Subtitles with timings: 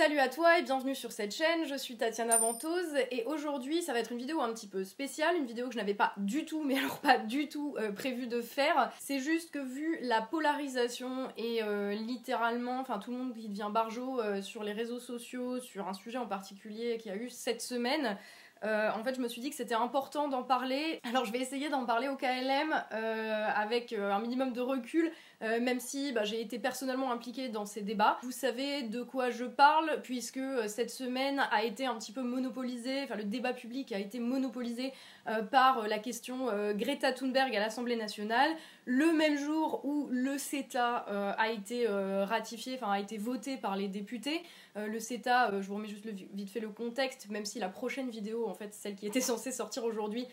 [0.00, 3.92] Salut à toi et bienvenue sur cette chaîne, je suis Tatiana Ventose et aujourd'hui ça
[3.92, 6.46] va être une vidéo un petit peu spéciale, une vidéo que je n'avais pas du
[6.46, 8.90] tout, mais alors pas du tout euh, prévu de faire.
[8.98, 13.68] C'est juste que vu la polarisation et euh, littéralement, enfin tout le monde qui devient
[13.70, 17.60] barjot euh, sur les réseaux sociaux, sur un sujet en particulier qui a eu cette
[17.60, 18.16] semaine,
[18.62, 21.00] en fait, je me suis dit que c'était important d'en parler.
[21.08, 25.10] Alors, je vais essayer d'en parler au KLM avec un minimum de recul,
[25.42, 28.18] euh, même si bah, j'ai été personnellement impliquée dans ces débats.
[28.22, 32.20] Vous savez de quoi je parle, puisque euh, cette semaine a été un petit peu
[32.20, 34.92] monopolisée, enfin le débat public a été monopolisé
[35.28, 38.50] euh, par la question Greta Thunberg à l'Assemblée nationale,
[38.84, 43.88] le même jour où le CETA a été ratifié, enfin a été voté par les
[43.88, 44.42] députés.
[44.76, 48.48] le CETA, je vous remets juste vite fait le contexte, même si la prochaine vidéo,
[48.48, 50.26] en fait, celle qui était censée sortir aujourd'hui,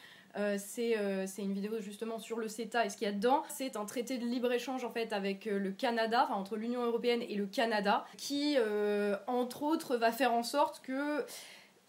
[0.57, 0.95] c'est
[1.37, 3.43] une vidéo justement sur le CETA et ce qu'il y a dedans.
[3.49, 7.21] C'est un traité de libre-échange en fait avec euh, le Canada, enfin entre l'Union Européenne
[7.27, 8.57] et le Canada, qui
[9.27, 11.25] entre autres va faire en sorte que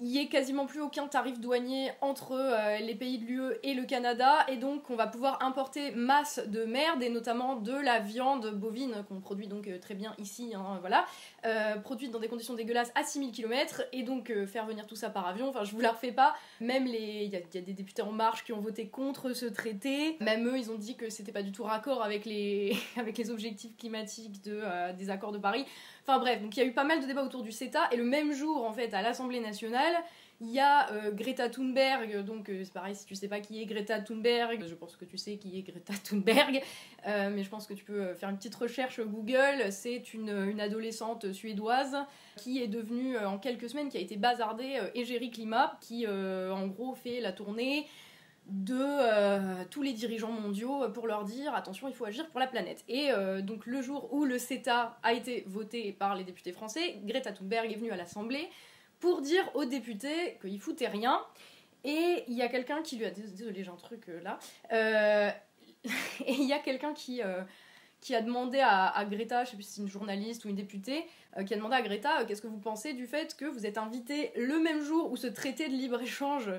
[0.00, 3.74] il n'y ait quasiment plus aucun tarif douanier entre euh, les pays de l'UE et
[3.74, 7.98] le Canada, et donc on va pouvoir importer masse de merde, et notamment de la
[7.98, 11.04] viande bovine, qu'on produit donc euh, très bien ici, hein, voilà,
[11.46, 15.10] euh, produite dans des conditions dégueulasses à 6000 km, et donc faire venir tout ça
[15.10, 17.24] par avion, enfin je vous la refais pas, même les...
[17.24, 20.58] il y, a des députés en marche qui ont voté contre ce traité, même eux
[20.58, 24.42] ils ont dit que c'était pas du tout raccord avec les, avec les objectifs climatiques
[24.44, 25.66] de, des accords de Paris,
[26.08, 27.96] Enfin bref, donc il y a eu pas mal de débats autour du CETA, et
[27.98, 29.87] le même jour, en fait, à l'Assemblée nationale,
[30.40, 33.60] il y a euh, Greta Thunberg, donc euh, c'est pareil, si tu sais pas qui
[33.60, 36.62] est Greta Thunberg, je pense que tu sais qui est Greta Thunberg,
[37.08, 39.70] euh, mais je pense que tu peux faire une petite recherche Google.
[39.70, 41.96] C'est une, adolescente suédoise
[42.36, 46.94] qui est devenue en quelques semaines, qui a été bazardée égérie climat, qui en gros
[46.94, 47.86] fait la tournée
[48.46, 52.84] de tous les dirigeants mondiaux pour leur dire attention, il faut agir pour la planète.
[52.88, 53.10] Et
[53.42, 57.70] donc le jour où le CETA a été voté par les députés français, Greta Thunberg
[57.70, 58.48] est venue à l'Assemblée
[59.00, 61.20] pour dire aux députés qu'ils foutaient rien.
[61.84, 64.38] Et il y a quelqu'un qui lui a désolé j'ai un truc euh, là.
[66.26, 67.20] et il y a quelqu'un qui
[68.00, 71.04] qui a demandé à, Greta, je sais plus si c'est une journaliste ou une députée,
[71.44, 74.30] qui a demandé à Greta qu'est-ce que vous pensez du fait que vous êtes invité
[74.36, 76.52] le même jour où ce traité de libre-échange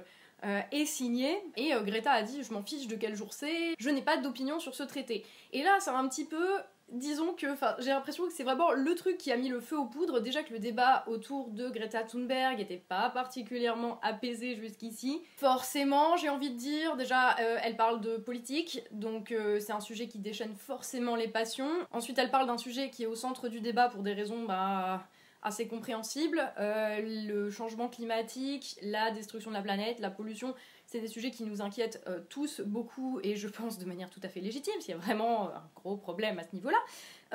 [0.45, 1.37] euh, est signé.
[1.57, 4.15] Et euh, Greta a dit Je m'en fiche de quel jour c'est, je n'ai pas
[4.17, 5.25] d'opinion sur ce traité.
[5.51, 6.47] Et là, c'est un petit peu.
[6.91, 7.47] Disons que
[7.79, 10.21] j'ai l'impression que c'est vraiment le truc qui a mis le feu aux poudres.
[10.21, 15.21] Déjà que le débat autour de Greta Thunberg n'était pas particulièrement apaisé jusqu'ici.
[15.37, 20.07] Forcément, j'ai envie de dire, déjà, euh, elle parle de politique, donc c'est un sujet
[20.07, 21.69] qui déchaîne forcément les passions.
[21.91, 25.03] Ensuite, elle parle d'un sujet qui est au centre du débat pour des raisons, bah
[25.41, 26.41] assez compréhensible.
[26.59, 30.53] Euh, le changement climatique, la destruction de la planète, la pollution,
[30.89, 34.19] c'est des sujets qui nous inquiètent euh, tous beaucoup et je pense de manière tout
[34.23, 36.79] à fait légitime, s'il y a vraiment un gros problème à ce niveau-là.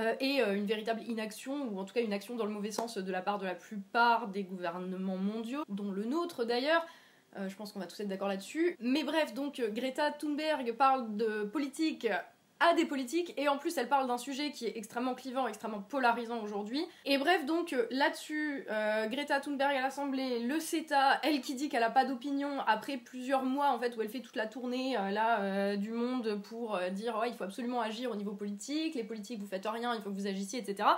[0.01, 2.99] Euh, et une véritable inaction, ou en tout cas une action dans le mauvais sens
[2.99, 6.85] de la part de la plupart des gouvernements mondiaux, dont le nôtre d'ailleurs.
[7.37, 8.77] je pense qu'on va tous être d'accord là-dessus.
[8.81, 12.09] Mais bref, donc Greta Thunberg parle de politique
[12.65, 15.81] à des politiques et en plus elle parle d'un sujet qui est extrêmement clivant, extrêmement
[15.81, 16.85] polarisant aujourd'hui.
[17.05, 21.69] Et bref donc euh, là-dessus, euh, Greta Thunberg à l'Assemblée, le CETA, elle qui dit
[21.69, 24.97] qu'elle a pas d'opinion après plusieurs mois en fait où elle fait toute la tournée
[24.97, 29.41] euh, là du monde pour dire il faut absolument agir au niveau politique, les politiques
[29.41, 30.89] vous faites rien, il faut que vous agissiez, etc.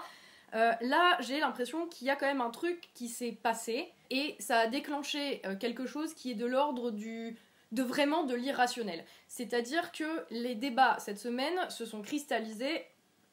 [0.53, 4.59] là, j'ai l'impression qu'il y a quand même un truc qui s'est passé et ça
[4.59, 7.37] a déclenché quelque chose qui est de l'ordre du
[7.73, 9.05] de vraiment de l'irrationnel.
[9.29, 12.85] C'est-à-dire que les débats cette semaine se sont cristallisés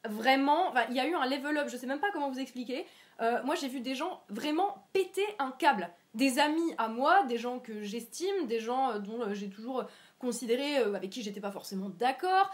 [0.04, 0.74] vraiment.
[0.90, 2.86] il y a eu un level up, je sais même pas comment vous expliquer.
[3.20, 5.90] Euh, moi, j'ai vu des gens vraiment péter un câble.
[6.14, 9.84] Des amis à moi, des gens que j'estime, des gens euh, dont euh, j'ai toujours
[10.18, 12.50] considéré, avec qui j'étais pas forcément d'accord,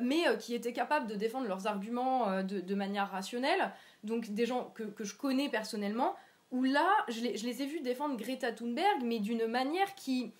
[0.00, 3.72] mais qui étaient capables de défendre leurs arguments de, manière rationnelle.
[4.04, 6.14] Donc, des gens que, je connais personnellement,
[6.52, 10.32] où là, je les, ai vus défendre Greta Thunberg, mais d'une manière qui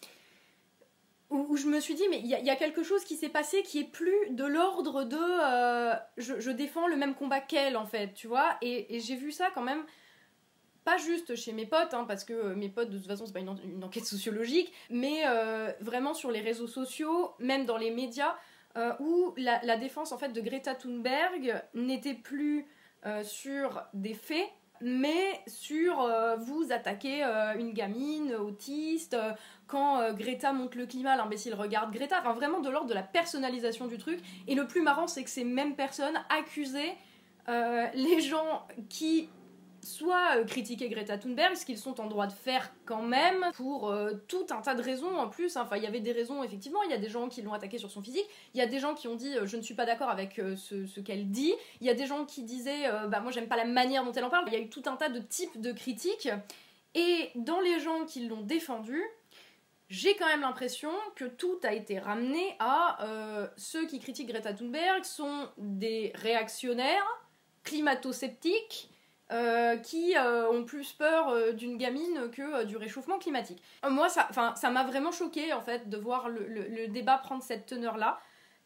[1.59, 3.91] je me suis dit, mais il y, a quelque chose qui s'est passé qui est
[3.91, 8.57] plus de l'ordre de euh, je, défends le même combat qu'elle, en fait, tu vois.
[8.63, 9.85] Et, j'ai vu ça quand même,
[10.85, 13.41] pas juste chez mes potes, hein, parce que mes potes, de toute façon, c'est pas
[13.41, 18.37] une, enquête sociologique, mais euh, vraiment sur les réseaux sociaux, même dans les médias,
[18.77, 22.67] euh, où la, la, défense, en fait, de Greta Thunberg n'était plus
[23.23, 29.33] sur des faits, mais sur euh, vous attaquer euh, une gamine autiste, euh,
[29.67, 33.87] quand Greta monte le climat, l'imbécile regarde Greta, enfin vraiment de l'ordre de la personnalisation
[33.87, 34.19] du truc.
[34.47, 36.97] Et le plus marrant, c'est que ces mêmes personnes accusaient
[37.95, 39.29] les gens qui
[39.83, 43.95] soit critiquer Greta Thunberg, ce qu'ils sont en droit de faire quand même, pour
[44.27, 45.57] tout un tas de raisons en plus.
[45.57, 47.79] Enfin, il y avait des raisons, effectivement, il y a des gens qui l'ont attaqué
[47.79, 49.87] sur son physique, il y a des gens qui ont dit je ne suis pas
[49.87, 53.49] d'accord avec ce, qu'elle dit, il y a des gens qui disaient bah moi j'aime
[53.49, 55.21] pas la manière dont elle en parle, il y a eu tout un tas de
[55.21, 56.29] types de critiques,
[56.95, 59.03] et dans les gens qui l'ont défendu,
[59.89, 64.53] j'ai quand même l'impression que tout a été ramené à euh, ceux qui critiquent Greta
[64.53, 67.07] Thunberg sont des réactionnaires,
[67.65, 68.91] climato-sceptiques,
[69.31, 73.63] euh, qui euh, ont plus peur d'une gamine que du réchauffement climatique.
[73.89, 78.19] moi, ça m'a vraiment choqué en fait de voir le, débat prendre cette teneur-là.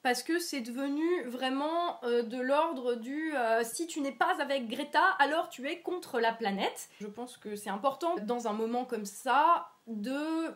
[0.02, 5.48] Parce que c'est devenu vraiment de l'ordre du si tu n'es pas avec Greta, alors
[5.48, 6.88] tu es contre la planète.
[7.00, 10.52] Je pense que c'est important dans un moment comme ça de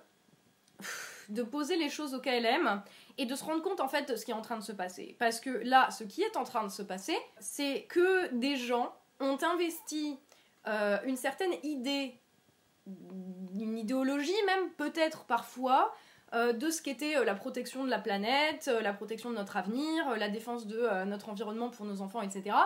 [1.28, 2.82] de poser les choses au KLM
[3.18, 4.72] et de se rendre compte en fait de ce qui est en train de se
[4.72, 5.16] passer.
[5.18, 8.94] Parce que là, ce qui est en train de se passer, c'est que des gens
[9.20, 10.18] ont investi
[10.68, 12.14] euh, une certaine idée,
[12.86, 15.94] une idéologie même peut-être parfois,
[16.34, 20.16] euh, de ce qu'était euh, la protection de la planète, la protection de notre avenir,
[20.16, 22.56] la défense de notre environnement pour nos enfants, etc.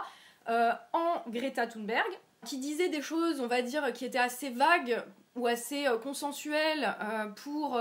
[0.47, 2.11] en Greta Thunberg,
[2.47, 5.03] qui disait des choses, on va dire, qui étaient assez vagues
[5.37, 6.97] ou assez consensuel
[7.37, 7.81] pour,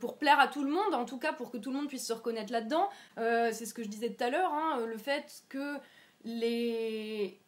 [0.00, 2.06] pour plaire à tout le monde, en tout cas pour que tout le monde puisse
[2.06, 2.90] se reconnaître là-dedans.
[3.16, 5.78] c'est ce que je disais tout à l'heure, hein, le fait que
[6.24, 7.41] les,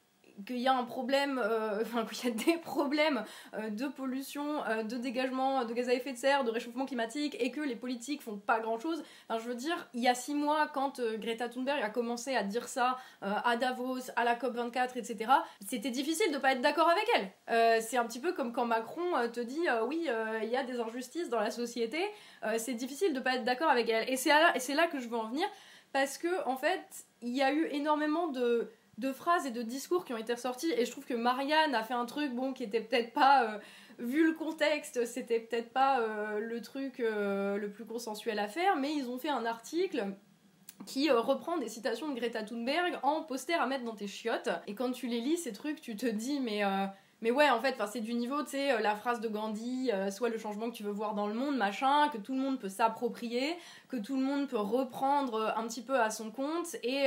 [0.47, 4.65] qu'il y a un problème, euh, enfin qu'il y a des problèmes euh, de pollution,
[4.65, 7.77] euh, de dégagement de gaz à effet de serre, de réchauffement climatique et que les
[7.77, 9.03] politiques font pas grand chose.
[9.29, 12.43] Enfin, je veux dire, il y a six mois, quand Greta Thunberg a commencé à
[12.43, 15.31] dire ça à Davos, à la COP24, etc.,
[15.67, 17.83] c'était difficile de pas être d'accord avec elle.
[17.83, 20.09] c'est un petit peu comme quand Macron te dit oui,
[20.43, 22.01] il y a des injustices dans la société,
[22.59, 24.09] c'est difficile de pas être d'accord avec elle.
[24.11, 25.47] Et c'est là, là que je veux en venir
[25.93, 30.05] parce que en fait, il y a eu énormément de de phrases et de discours
[30.05, 30.73] qui ont été ressortis.
[30.77, 33.59] Et je trouve que Marianne a fait un truc bon qui était peut-être pas euh,
[33.99, 38.77] vu le contexte c'était peut-être pas euh, le truc euh, le plus consensuel à faire
[38.77, 40.07] mais ils ont fait un article
[40.87, 44.51] qui reprend des citations de Greta Thunberg en poster à mettre dans tes chiottes.
[44.67, 46.63] Et quand tu les lis ces trucs tu te dis mais
[47.25, 50.11] mais ouais, en fait, c'est du niveau, tu sais, euh, la phrase de Gandhi, euh,
[50.11, 52.61] soit le changement que tu veux voir dans le monde, machin, que tout le monde
[52.61, 53.57] peut s'approprier,
[53.89, 57.07] que tout le monde peut reprendre euh, un petit peu à son compte, et,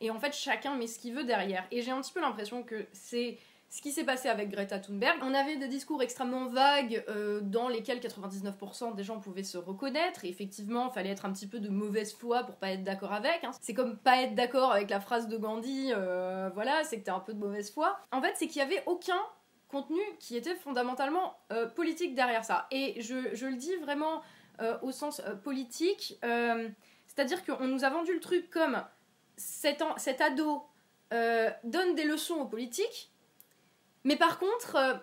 [0.00, 1.66] et en fait, chacun met ce qu'il veut derrière.
[1.70, 3.36] Et j'ai un petit peu l'impression que c'est
[3.68, 5.18] ce qui s'est passé avec Greta Thunberg.
[5.22, 10.24] On avait des discours extrêmement vagues euh, dans lesquels 99% des gens pouvaient se reconnaître.
[10.24, 13.44] Et effectivement, fallait être un petit peu de mauvaise foi pour pas être d'accord avec.
[13.44, 13.50] Hein.
[13.60, 17.10] C'est comme pas être d'accord avec la phrase de Gandhi, euh, voilà, c'est que t'es
[17.10, 17.98] un peu de mauvaise foi.
[18.12, 19.20] En fait, c'est qu'il y avait aucun
[19.68, 22.68] contenu qui était fondamentalement euh, politique derrière ça.
[22.70, 24.22] Et je, je le dis vraiment
[24.80, 28.82] au sens politique, c'est-à-dire qu'on nous a vendu le truc comme
[29.36, 30.62] cet, cet ado
[31.10, 33.12] donne des leçons aux politiques
[34.06, 34.94] mais par contre, euh,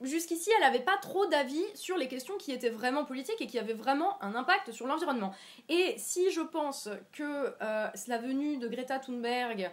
[0.00, 3.56] jusqu'ici, elle n'avait pas trop d'avis sur les questions qui étaient vraiment politiques et qui
[3.56, 5.32] avaient vraiment un impact sur l'environnement.
[5.68, 9.70] Et si je pense que euh, la venue de Greta Thunberg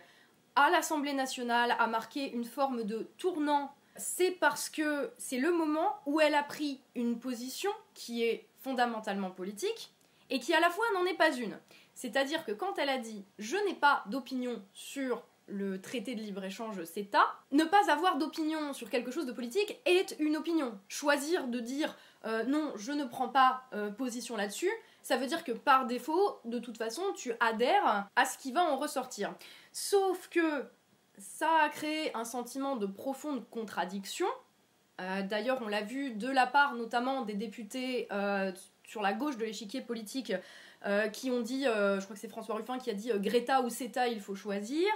[0.55, 5.95] à l'Assemblée nationale a marqué une forme de tournant, c'est parce que c'est le moment
[6.05, 9.95] où elle a pris une position qui est fondamentalement politique
[10.29, 11.57] et qui à la fois n'en est pas une.
[11.95, 16.83] C'est-à-dire que quand elle a dit je n'ai pas d'opinion sur le traité de libre-échange
[16.83, 20.77] CETA, ne pas avoir d'opinion sur quelque chose de politique est une opinion.
[20.87, 21.95] Choisir de dire
[22.25, 24.71] euh, non, je ne prends pas euh, position là-dessus,
[25.03, 28.63] ça veut dire que par défaut, de toute façon, tu adhères à ce qui va
[28.63, 29.35] en ressortir.
[29.71, 30.65] Sauf que
[31.19, 34.25] ça a créé un sentiment de profonde contradiction.
[34.99, 38.07] Euh, d'ailleurs, on l'a vu de la part notamment des députés
[38.83, 40.33] sur la gauche de l'échiquier politique
[41.13, 44.07] qui ont dit, je crois que c'est François Ruffin qui a dit Greta ou CETA,
[44.07, 44.87] il faut choisir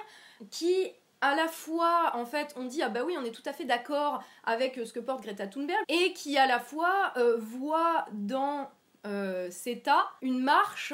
[0.50, 0.92] qui
[1.22, 3.66] à la fois, en fait, on dit ah bah oui, on est tout à fait
[3.66, 8.06] d'accord avec euh, ce que porte Greta Thunberg, et qui à la fois euh, voit
[8.14, 8.70] dans
[9.06, 10.94] euh, CETA une marche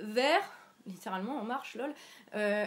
[0.00, 0.42] vers,
[0.86, 1.92] littéralement en marche, lol,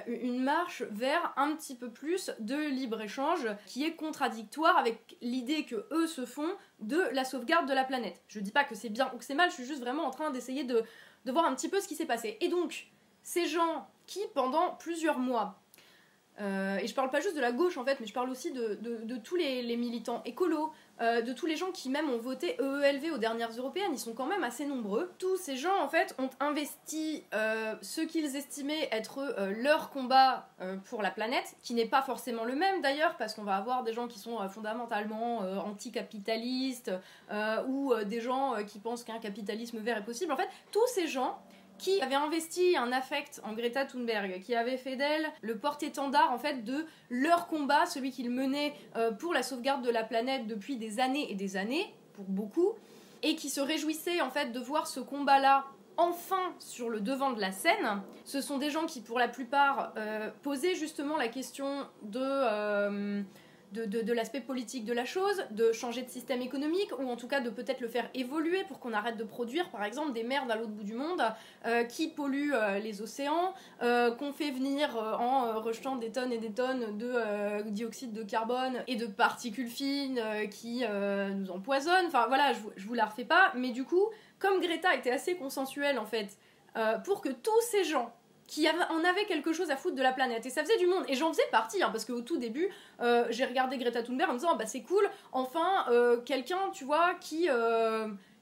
[0.07, 5.87] une marche vers un petit peu plus de libre-échange qui est contradictoire avec l'idée que
[5.91, 8.21] eux se font de la sauvegarde de la planète.
[8.27, 10.11] Je dis pas que c'est bien ou que c'est mal, je suis juste vraiment en
[10.11, 10.83] train d'essayer de,
[11.25, 12.37] de voir un petit peu ce qui s'est passé.
[12.39, 12.87] Et donc,
[13.23, 15.62] ces gens qui, pendant plusieurs mois,
[16.41, 18.51] euh, et je parle pas juste de la gauche en fait, mais je parle aussi
[18.51, 22.57] de, de, tous les, militants écolos, euh, de tous les gens qui même ont voté
[22.59, 25.11] EELV aux dernières européennes, ils sont quand même assez nombreux.
[25.19, 30.47] Tous ces gens en fait ont investi euh, ce qu'ils estimaient être leur combat
[30.85, 33.93] pour la planète, qui n'est pas forcément le même d'ailleurs, parce qu'on va avoir des
[33.93, 36.91] gens qui sont fondamentalement anticapitalistes
[37.67, 40.31] ou des gens qui pensent qu'un capitalisme vert est possible.
[40.31, 41.39] En fait, tous ces gens
[41.77, 46.37] qui avait investi un affect en Greta Thunberg, qui avait fait d'elle le porte-étendard en
[46.37, 50.77] fait de leur combat, celui qu'ils menaient euh, pour la sauvegarde de la planète depuis
[50.77, 52.73] des années et des années, pour beaucoup,
[53.21, 55.65] et qui se réjouissait en fait de voir ce combat-là
[55.97, 58.01] enfin sur le devant de la scène.
[58.25, 63.23] Ce sont des gens qui, pour la plupart, euh, posaient justement la question de,
[63.77, 67.27] euh, de, l'aspect politique de la chose, de changer de système économique, ou en tout
[67.27, 70.51] cas de peut-être le faire évoluer pour qu'on arrête de produire, par exemple, des merdes
[70.51, 71.21] à l'autre bout du monde
[71.65, 76.97] euh, qui polluent les océans, qu'on fait venir en rejetant des tonnes et des tonnes
[76.97, 80.83] de dioxyde de carbone et de particules fines qui
[81.35, 82.07] nous empoisonnent.
[82.07, 84.05] Enfin voilà, je, je vous la refais pas, mais du coup,
[84.39, 86.37] comme Greta était assez consensuelle en fait,
[86.75, 88.11] euh, pour que tous ces gens
[88.53, 91.03] qui en avaient quelque chose à foutre de la planète, et ça faisait du monde,
[91.07, 92.69] et j'en faisais partie, hein, parce qu'au tout début,
[93.01, 96.83] euh, j'ai regardé Greta Thunberg en me disant, bah c'est cool, enfin, euh, quelqu'un, tu
[96.83, 97.49] vois, qui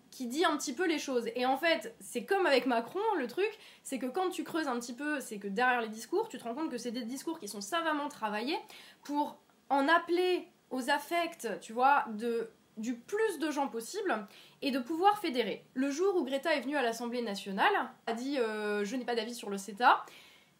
[0.10, 1.30] qui dit un petit peu les choses.
[1.36, 3.50] Et en fait, c'est comme avec Macron, le truc,
[3.82, 6.44] c'est que quand tu creuses un petit peu, c'est que derrière les discours, tu te
[6.44, 8.60] rends compte que c'est des discours qui sont savamment travaillés
[9.06, 9.38] pour
[9.70, 12.04] en appeler aux affects, tu vois,
[12.76, 14.28] du plus de gens possible
[14.62, 15.66] et de pouvoir fédérer.
[15.74, 17.74] Le jour où Greta est venue à l'Assemblée nationale,
[18.08, 20.06] a dit euh, je n'ai pas d'avis sur le CETA,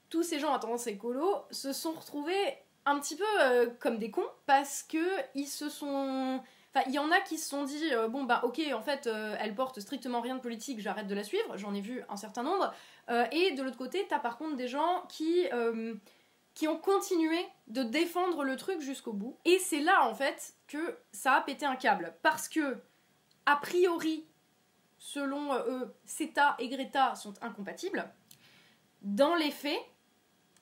[0.10, 2.56] tous ces gens à tendance écolo se sont retrouvés
[2.86, 5.06] un petit peu euh, comme des cons parce que
[5.36, 6.42] ils se sont
[6.74, 9.10] Enfin, il y en a qui se sont dit euh, bon bah ok en fait
[9.40, 11.58] elle porte strictement rien de politique, j'arrête de la suivre.
[11.58, 12.74] J'en ai vu un certain nombre.
[13.32, 15.48] et de l'autre côté, t'as par contre des gens qui
[16.54, 19.38] qui ont continué de défendre le truc jusqu'au bout.
[19.46, 22.14] Et c'est là, en fait, que ça a pété un câble.
[22.22, 22.78] Parce que,
[23.46, 24.26] a priori,
[24.98, 28.08] selon euh, eux, CETA et Greta sont incompatibles.
[29.02, 29.82] Dans les faits,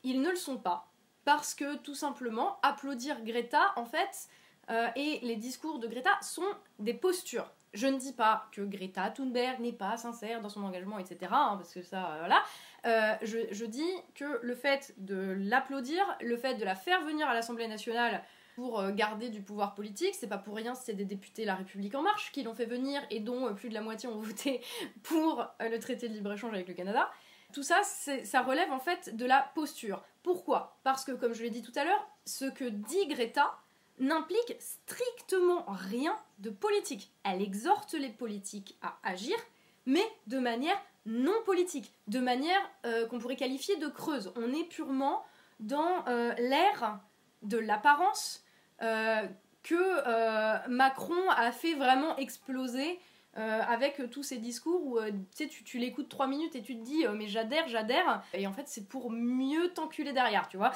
[0.03, 0.87] ils ne le sont pas.
[1.25, 4.29] Parce que, tout simplement, applaudir Greta, en fait,
[4.69, 7.51] euh, et les discours de Greta sont des postures.
[7.73, 11.31] Je ne dis pas que Greta Thunberg n'est pas sincère dans son engagement, etc.
[11.31, 12.43] Hein, parce que ça, voilà.
[12.85, 17.33] Euh, je, dis que le fait de l'applaudir, le fait de la faire venir à
[17.33, 18.23] l'Assemblée nationale
[18.59, 21.95] pour euh, garder du pouvoir politique, c'est pas pour rien, c'est des députés La République
[21.95, 24.59] En Marche qui l'ont fait venir et dont euh, plus de la moitié ont voté
[25.01, 27.09] pour le traité de libre-échange avec le Canada.
[27.53, 30.03] Tout ça, ça relève en fait de la posture.
[30.23, 30.77] Pourquoi?
[30.83, 33.57] Parce que, comme je l'ai dit tout à l'heure, ce que dit Greta
[33.97, 37.13] n'implique strictement rien de politique.
[37.23, 39.37] Elle exhorte les politiques à agir,
[39.85, 44.33] mais de manière non politique, de manière euh, qu'on pourrait qualifier de creuse.
[44.35, 45.23] On est purement
[45.59, 46.99] dans euh, l'ère
[47.41, 48.48] de l'apparence euh,
[48.79, 52.99] que Macron a fait vraiment exploser
[53.35, 54.99] avec tous ces discours où
[55.35, 58.67] tu, tu l'écoutes trois minutes et tu te dis mais j'adhère, j'adhère, et en fait
[58.67, 60.71] c'est pour mieux t'enculer derrière, tu vois.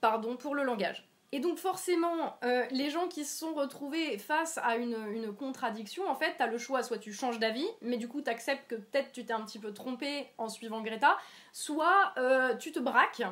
[0.00, 1.10] Pardon pour le langage.
[1.32, 6.16] Et donc forcément, euh, les gens qui se sont retrouvés face à une, contradiction, en
[6.16, 9.24] fait, t'as le choix, soit tu changes d'avis, mais du coup t'acceptes que peut-être tu
[9.24, 11.16] t'es un petit peu trompé en suivant Greta,
[11.52, 13.22] soit euh, tu te braques,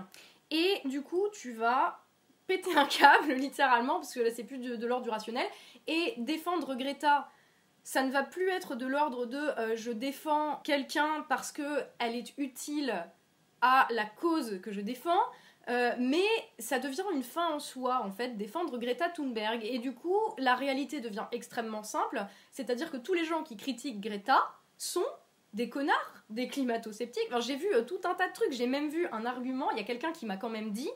[0.53, 2.01] et du coup tu vas
[2.49, 5.47] péter un câble, littéralement, parce que là c'est plus de, l'ordre du rationnel,
[5.87, 7.31] et défendre Greta,
[7.85, 12.17] ça ne va plus être de l'ordre de euh, je défends quelqu'un parce que elle
[12.17, 13.07] est utile
[13.61, 15.23] à la cause que je défends,
[15.69, 16.25] euh, mais
[16.59, 19.65] ça devient une fin en soi, en fait, défendre Greta Thunberg.
[19.65, 24.01] Et du coup, la réalité devient extrêmement simple, c'est-à-dire que tous les gens qui critiquent
[24.01, 25.07] Greta sont
[25.55, 27.29] des connards, des climato-sceptiques.
[27.41, 29.81] j'ai vu euh, tout un tas de trucs, j'ai même vu un argument, il y
[29.81, 30.91] a quelqu'un qui m'a quand même dit,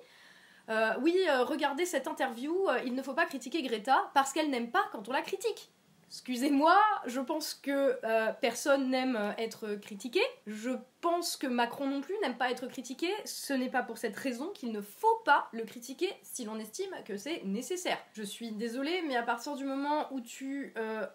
[0.68, 2.54] euh, oui, regardez cette interview,
[2.84, 5.70] il ne faut pas critiquer Greta parce qu'elle n'aime pas quand on la critique.
[6.12, 10.20] Excusez-moi, je pense que euh, personne n'aime euh, être critiqué.
[10.46, 13.08] Je pense que Macron non plus n'aime pas être critiqué.
[13.24, 16.94] Ce n'est pas pour cette raison qu'il ne faut pas le critiquer si l'on estime
[17.06, 17.96] que c'est nécessaire.
[18.12, 21.06] Je suis désolée, mais à partir du moment où tu euh,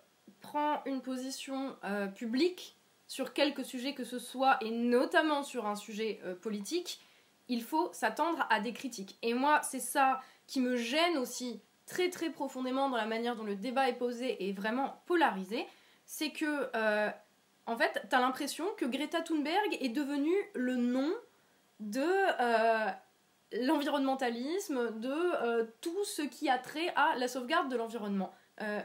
[0.41, 1.75] prends une position
[2.15, 2.75] publique
[3.07, 6.99] sur quelque sujet que ce soit, et notamment sur un sujet politique,
[7.49, 9.17] il faut s'attendre à des critiques.
[9.21, 13.43] Et moi, c'est ça qui me gêne aussi très très profondément dans la manière dont
[13.43, 15.65] le débat est posé et vraiment polarisé,
[16.05, 17.09] c'est que euh,
[17.65, 21.11] en fait, t'as l'impression que Greta Thunberg est devenue le nom
[21.79, 22.91] de euh,
[23.61, 28.33] l'environnementalisme, de euh, tout ce qui a trait à la sauvegarde de l'environnement.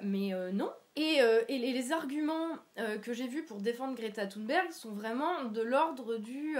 [0.02, 0.70] mais non.
[0.96, 2.58] Et, et, les arguments
[3.02, 6.56] que j'ai vus pour défendre Greta Thunberg sont vraiment de l'ordre du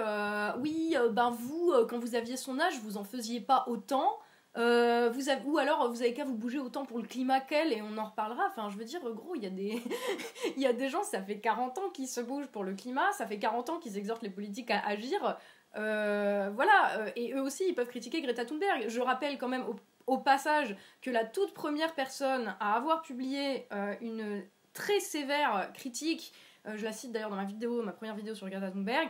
[0.58, 4.18] oui, ben vous, quand vous aviez son âge, vous en faisiez pas autant.
[4.58, 7.80] Euh, vous ou alors vous avez qu'à vous bouger autant pour le climat qu'elle et
[7.80, 8.46] on en reparlera.
[8.50, 9.82] Enfin, je veux dire, gros, il y, a des
[10.56, 13.26] y a des gens, ça fait 40 ans qu'ils se bougent pour le climat, ça
[13.26, 15.38] fait 40 ans qu'ils exhortent les politiques à agir.
[15.76, 18.88] Euh, voilà, euh, et eux aussi, ils peuvent critiquer Greta Thunberg.
[18.88, 19.74] Je rappelle quand même au,
[20.06, 23.66] au passage que la toute première personne à avoir publié
[24.00, 24.42] une
[24.72, 26.32] très sévère critique,
[26.64, 29.08] je la cite d'ailleurs dans ma vidéo, ma première vidéo sur Greta Thunberg,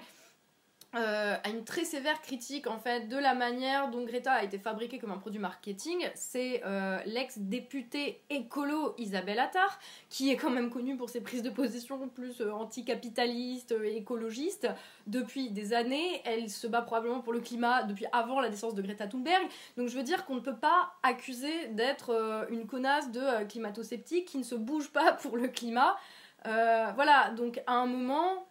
[0.94, 4.58] euh, a une très sévère critique en fait de la manière dont Greta a été
[4.58, 6.06] fabriquée comme un produit marketing.
[6.14, 9.78] C'est euh, l'ex-députée écolo Isabelle Attard,
[10.10, 14.68] qui est quand même connue pour ses prises de position plus euh, anticapitalistes et écologistes
[15.06, 16.20] depuis des années.
[16.26, 19.48] Elle se bat probablement pour le climat depuis avant la naissance de Greta Thunberg.
[19.78, 24.36] Donc je veux dire qu'on ne peut pas accuser d'être une connasse de climato-sceptique qui
[24.36, 25.96] ne se bouge pas pour le climat.
[26.44, 28.46] voilà, donc à un moment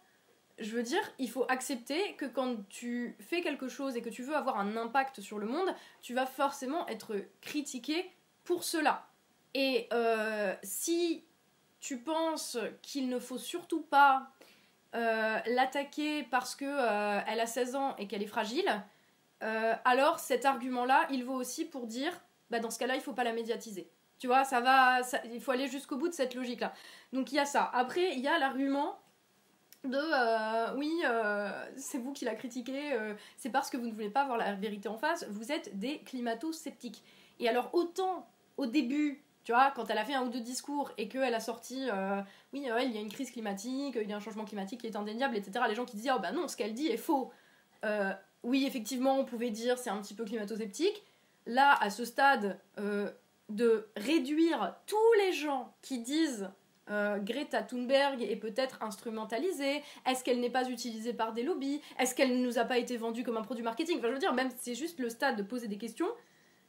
[0.62, 4.22] je veux dire, il faut accepter que quand tu fais quelque chose et que tu
[4.22, 8.10] veux avoir un impact sur le monde, tu vas forcément être critiqué
[8.44, 9.06] pour cela.
[9.54, 11.24] Et euh, si
[11.80, 14.30] tu penses qu'il ne faut surtout pas
[14.94, 18.82] euh, l'attaquer parce que euh, elle a 16 ans et qu'elle est fragile,
[19.84, 22.12] alors cet argument-là, il vaut aussi pour dire,
[22.48, 23.90] bah dans ce cas-là, il faut pas la médiatiser.
[24.20, 26.72] Tu vois, ça va, il faut aller jusqu'au bout de cette logique-là.
[27.12, 27.68] Donc il y a ça.
[27.74, 29.01] Après, il y a l'argument
[29.84, 33.92] de euh, oui, euh, c'est vous qui l'a critiqué, euh, c'est parce que vous ne
[33.92, 37.02] voulez pas voir la vérité en face, vous êtes des climato-sceptiques.
[37.40, 40.92] Et alors, autant au début, tu vois, quand elle a fait un ou deux discours
[40.98, 41.88] et qu'elle a sorti,
[42.52, 44.94] oui, il y a une crise climatique, il y a un changement climatique qui est
[44.94, 47.32] indéniable, etc., les gens qui disaient, oh bah non, ce qu'elle dit est faux.
[48.44, 51.02] oui, effectivement, on pouvait dire c'est un petit peu climato-sceptique.
[51.46, 52.60] Là, à ce stade,
[53.48, 56.48] de réduire tous les gens qui disent
[56.90, 59.82] euh, Greta Thunberg est peut-être instrumentalisée.
[60.06, 61.80] Est-ce qu'elle n'est pas utilisée par des lobbies?
[61.98, 63.98] Est-ce qu'elle ne nous a pas été vendue comme un produit marketing?
[63.98, 66.08] Enfin, je veux dire, même c'est juste le stade de poser des questions,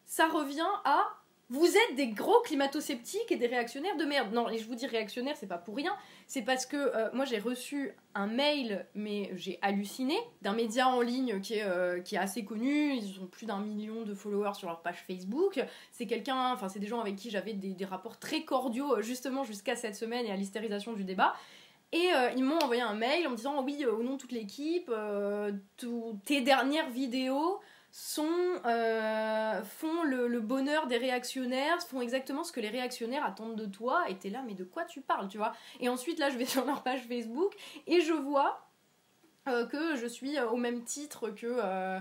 [0.06, 1.23] ça revient à
[1.54, 4.34] vous êtes des gros climato-sceptiques et des réactionnaires de merde.
[4.34, 5.96] Non, et je vous dis réactionnaire, c'est pas pour rien.
[6.26, 11.00] C'est parce que euh, moi j'ai reçu un mail, mais j'ai halluciné, d'un média en
[11.02, 12.96] ligne qui est, euh, qui est assez connu.
[12.96, 15.64] Ils ont plus d'un million de followers sur leur page Facebook.
[15.92, 19.76] C'est quelqu'un, enfin, c'est des gens avec qui j'avais des, rapports très cordiaux, justement, jusqu'à
[19.76, 21.36] cette semaine et à l'hystérisation du débat.
[21.92, 24.32] Et euh, ils m'ont envoyé un mail en me disant Oui, au nom de toute
[24.32, 24.92] l'équipe,
[26.26, 27.60] tes dernières vidéos
[27.96, 28.26] sont,
[28.66, 34.10] euh, font le, bonheur des réactionnaires, font exactement ce que les réactionnaires attendent de toi,
[34.10, 35.54] et t'es là, mais de quoi tu parles, tu vois?
[35.80, 37.54] Et ensuite, là, je vais sur leur page Facebook,
[37.86, 38.68] et je vois
[39.48, 41.48] euh, que je suis au même titre que...
[41.64, 42.00] Euh,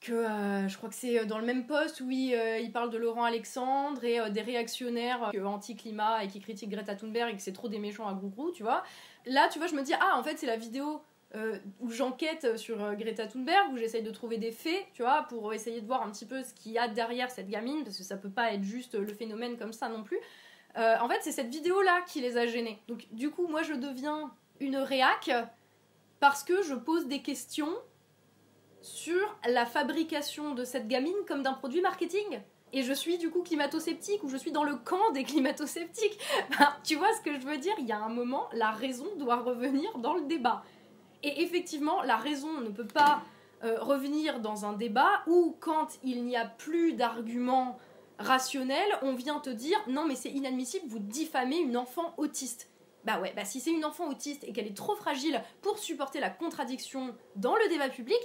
[0.00, 0.26] que
[0.66, 4.32] je crois que c'est dans le même poste où il, parle de Laurent Alexandre et
[4.32, 8.12] des réactionnaires anti-climat et qui critiquent Greta Thunberg et que c'est trop des méchants à
[8.12, 8.82] groupe tu vois?
[9.26, 11.02] Là, tu vois, je me dis, ah, en fait, c'est la vidéo
[11.34, 15.22] euh, où j'enquête sur euh, Greta Thunberg, où j'essaye de trouver des faits, tu vois,
[15.28, 17.96] pour essayer de voir un petit peu ce qu'il y a derrière cette gamine, parce
[17.96, 20.18] que ça peut pas être juste le phénomène comme ça non plus.
[20.76, 22.78] Euh, en fait, c'est cette vidéo-là qui les a gênés.
[22.86, 25.30] Donc, du coup, moi, je deviens une réac
[26.20, 27.72] parce que je pose des questions
[28.82, 32.40] sur la fabrication de cette gamine comme d'un produit marketing.
[32.74, 36.18] Et je suis du coup climato-sceptique ou je suis dans le camp des climato-sceptiques.
[36.84, 37.74] tu vois ce que je veux dire?
[37.78, 40.64] Il y a un moment, la raison doit revenir dans le débat.
[41.22, 43.22] Et effectivement, la raison ne peut pas
[43.64, 47.78] euh, revenir dans un débat où, quand il n'y a plus d'arguments
[48.18, 52.68] rationnels, on vient te dire non, mais c'est inadmissible, vous diffamez une enfant autiste.
[53.04, 56.20] Bah ouais, bah si c'est une enfant autiste et qu'elle est trop fragile pour supporter
[56.20, 58.18] la contradiction dans le débat public,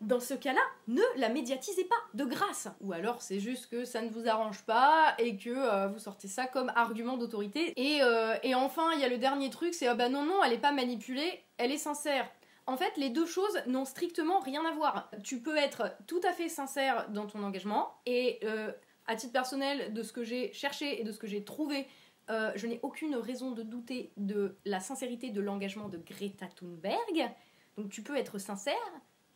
[0.00, 2.68] dans ce cas-là, ne la médiatisez pas, de grâce.
[2.80, 6.28] Ou alors c'est juste que ça ne vous arrange pas et que euh, vous sortez
[6.28, 7.72] ça comme argument d'autorité.
[7.76, 10.42] Et, euh, et, enfin, il y a le dernier truc, c'est ah bah non, non,
[10.44, 12.28] elle est pas manipulée, elle est sincère.
[12.66, 15.10] En fait, les deux choses n'ont strictement rien à voir.
[15.24, 18.70] Tu peux être tout à fait sincère dans ton engagement et euh,
[19.06, 21.86] à titre personnel, de ce que j'ai cherché et de ce que j'ai trouvé,
[22.28, 27.30] je n'ai aucune raison de douter de la sincérité de l'engagement de Greta Thunberg.
[27.78, 28.74] Donc tu peux être sincère,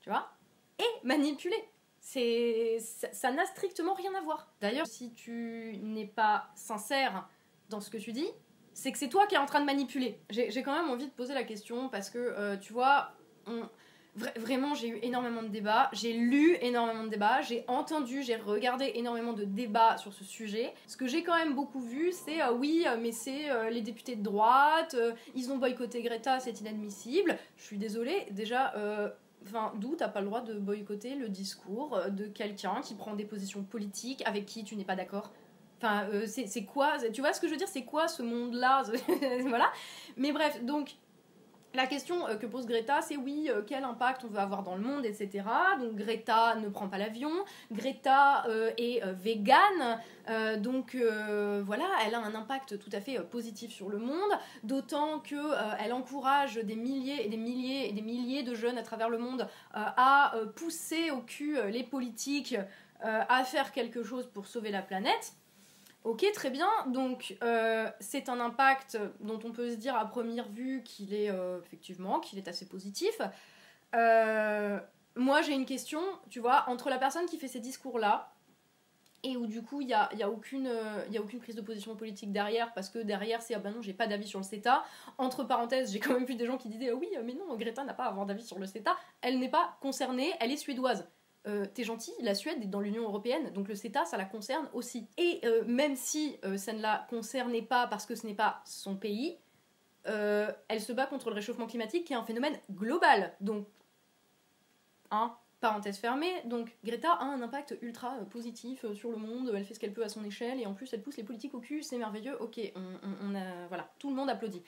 [0.00, 0.28] tu vois,
[0.82, 1.62] et manipuler.
[2.00, 4.48] C'est, ça n'a strictement rien à voir.
[4.60, 7.28] D'ailleurs, si tu n'es pas sincère
[7.70, 8.28] dans ce que tu dis,
[8.74, 10.20] c'est que c'est toi qui es en train de manipuler.
[10.30, 13.12] J'ai quand même envie de poser la question parce que, euh, tu vois,
[14.36, 18.92] vraiment, j'ai eu énormément de débats, j'ai lu énormément de débats, j'ai entendu, j'ai regardé
[18.96, 20.74] énormément de débats sur ce sujet.
[20.88, 24.16] Ce que j'ai quand même beaucoup vu, c'est euh, oui, euh, mais c'est les députés
[24.16, 24.96] de droite,
[25.34, 27.38] ils ont boycotté Greta, c'est inadmissible.
[27.56, 28.74] Je suis désolée, déjà,
[29.46, 33.14] Enfin, d'où t'as pas le droit de boycotter le discours euh, de quelqu'un qui prend
[33.14, 35.30] des positions politiques avec qui tu n'es pas d'accord.
[35.78, 37.68] Enfin, euh, c'est quoi Tu vois ce que je veux dire?
[37.68, 38.84] C'est quoi ce monde-là?
[39.48, 39.72] Voilà.
[40.16, 40.94] Mais bref, donc
[41.74, 44.74] la question euh, que pose Greta, c'est oui, euh, quel impact on veut avoir dans
[44.74, 45.44] le monde, etc.
[45.80, 47.30] Donc Greta ne prend pas l'avion,
[47.70, 50.00] Greta euh, est végane,
[50.58, 50.96] donc
[51.64, 54.30] voilà, elle a un impact tout à fait positif sur le monde,
[54.62, 59.08] d'autant qu'elle encourage des milliers et des milliers et des milliers de jeunes à travers
[59.08, 62.56] le monde à pousser au cul les politiques
[63.00, 65.34] à faire quelque chose pour sauver la planète.
[66.04, 66.68] Ok, très bien.
[66.88, 71.30] Donc, euh, c'est un impact dont on peut se dire à première vue qu'il est
[71.30, 73.20] euh, effectivement qu'il est assez positif.
[73.94, 74.80] Euh,
[75.14, 78.32] moi, j'ai une question, tu vois, entre la personne qui fait ces discours-là
[79.24, 80.68] et où du coup il n'y a, y a, aucune,
[81.40, 84.26] prise de position politique derrière parce que derrière c'est ah ben non j'ai pas d'avis
[84.26, 84.82] sur le CETA
[85.16, 87.94] entre parenthèses j'ai quand même vu des gens qui disaient oui mais non Greta n'a
[87.94, 91.08] pas à avoir d'avis sur le CETA elle n'est pas concernée elle est suédoise
[91.46, 94.68] euh, t'es gentil, la Suède est dans l'Union Européenne, donc le CETA, ça la concerne
[94.72, 95.08] aussi.
[95.18, 98.96] Et euh, même si ça ne la concernait pas parce que ce n'est pas son
[98.96, 99.36] pays,
[100.04, 103.34] elle se bat contre le réchauffement climatique qui est un phénomène global.
[103.40, 103.66] Donc,
[105.10, 109.50] hein, parenthèse fermée, donc Greta a un impact ultra euh, positif euh, sur le monde,
[109.54, 111.54] elle fait ce qu'elle peut à son échelle, et en plus elle pousse les politiques
[111.54, 114.62] au cul, c'est merveilleux, ok, on, a, voilà, tout le monde applaudit.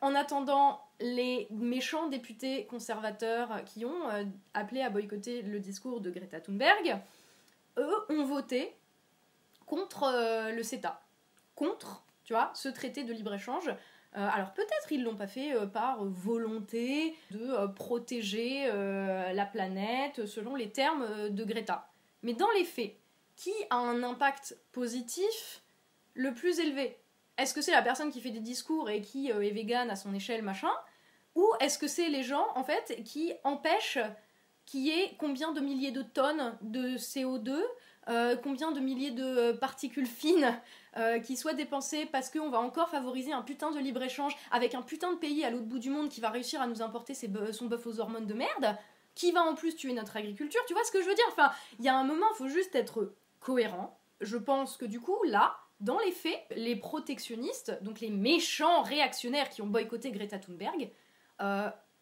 [0.00, 6.10] En attendant, les méchants députés conservateurs qui ont euh, appelé à boycotter le discours de
[6.10, 6.98] Greta Thunberg,
[7.78, 8.74] eux ont voté
[9.66, 11.00] contre le CETA,
[11.54, 13.70] contre, tu vois, ce traité de libre-échange.
[14.16, 20.26] Euh, alors peut-être ils l'ont pas fait euh, par volonté de euh, protéger la planète
[20.26, 21.88] selon les termes de Greta.
[22.22, 22.96] Mais dans les faits,
[23.36, 25.62] qui a un impact positif
[26.14, 26.98] le plus élevé?
[27.40, 30.12] Est-ce que c'est la personne qui fait des discours et qui est végane à son
[30.12, 30.70] échelle, machin
[31.34, 33.98] Ou est-ce que c'est les gens, en fait, qui empêchent
[34.66, 37.60] qu'il y ait combien de milliers de tonnes de CO2
[38.08, 40.58] euh, combien de milliers de euh, particules fines
[40.96, 44.82] euh, qui soient dépensées parce qu'on va encore favoriser un putain de libre-échange avec un
[44.82, 47.66] putain de pays à l'autre bout du monde qui va réussir à nous importer son
[47.66, 48.76] bœuf aux hormones de merde,
[49.14, 51.26] qui va en plus tuer notre agriculture, tu vois ce que je veux dire?
[51.28, 54.00] Enfin, il y a un moment, il faut juste être cohérent.
[54.20, 59.48] Je pense que du coup, là, dans les faits, les protectionnistes, donc les méchants réactionnaires
[59.50, 60.90] qui ont boycotté Greta Thunberg,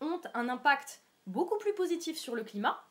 [0.00, 2.82] ont un impact beaucoup plus positif sur le climat,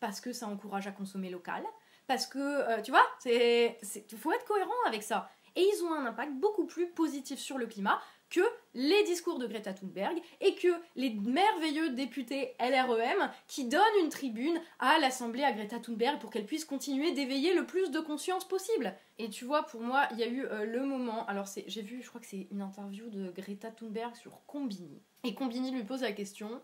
[0.00, 1.64] parce que ça encourage à consommer local,
[2.06, 3.78] parce que, euh, tu vois, c'est,
[4.16, 5.30] faut être cohérent avec ça.
[5.54, 8.00] Et ils ont un impact beaucoup plus positif sur le climat
[8.32, 8.40] que
[8.74, 14.58] les discours de Greta Thunberg et que les merveilleux députés LREM qui donnent une tribune
[14.78, 18.94] à l'Assemblée à Greta Thunberg pour qu'elle puisse continuer d'éveiller le plus de conscience possible.
[19.18, 21.26] Et tu vois, pour moi, il y a eu euh, le moment.
[21.26, 25.02] Alors, j'ai vu, je crois que c'est une interview de Greta Thunberg sur Combini.
[25.24, 26.62] Et Combini lui pose la question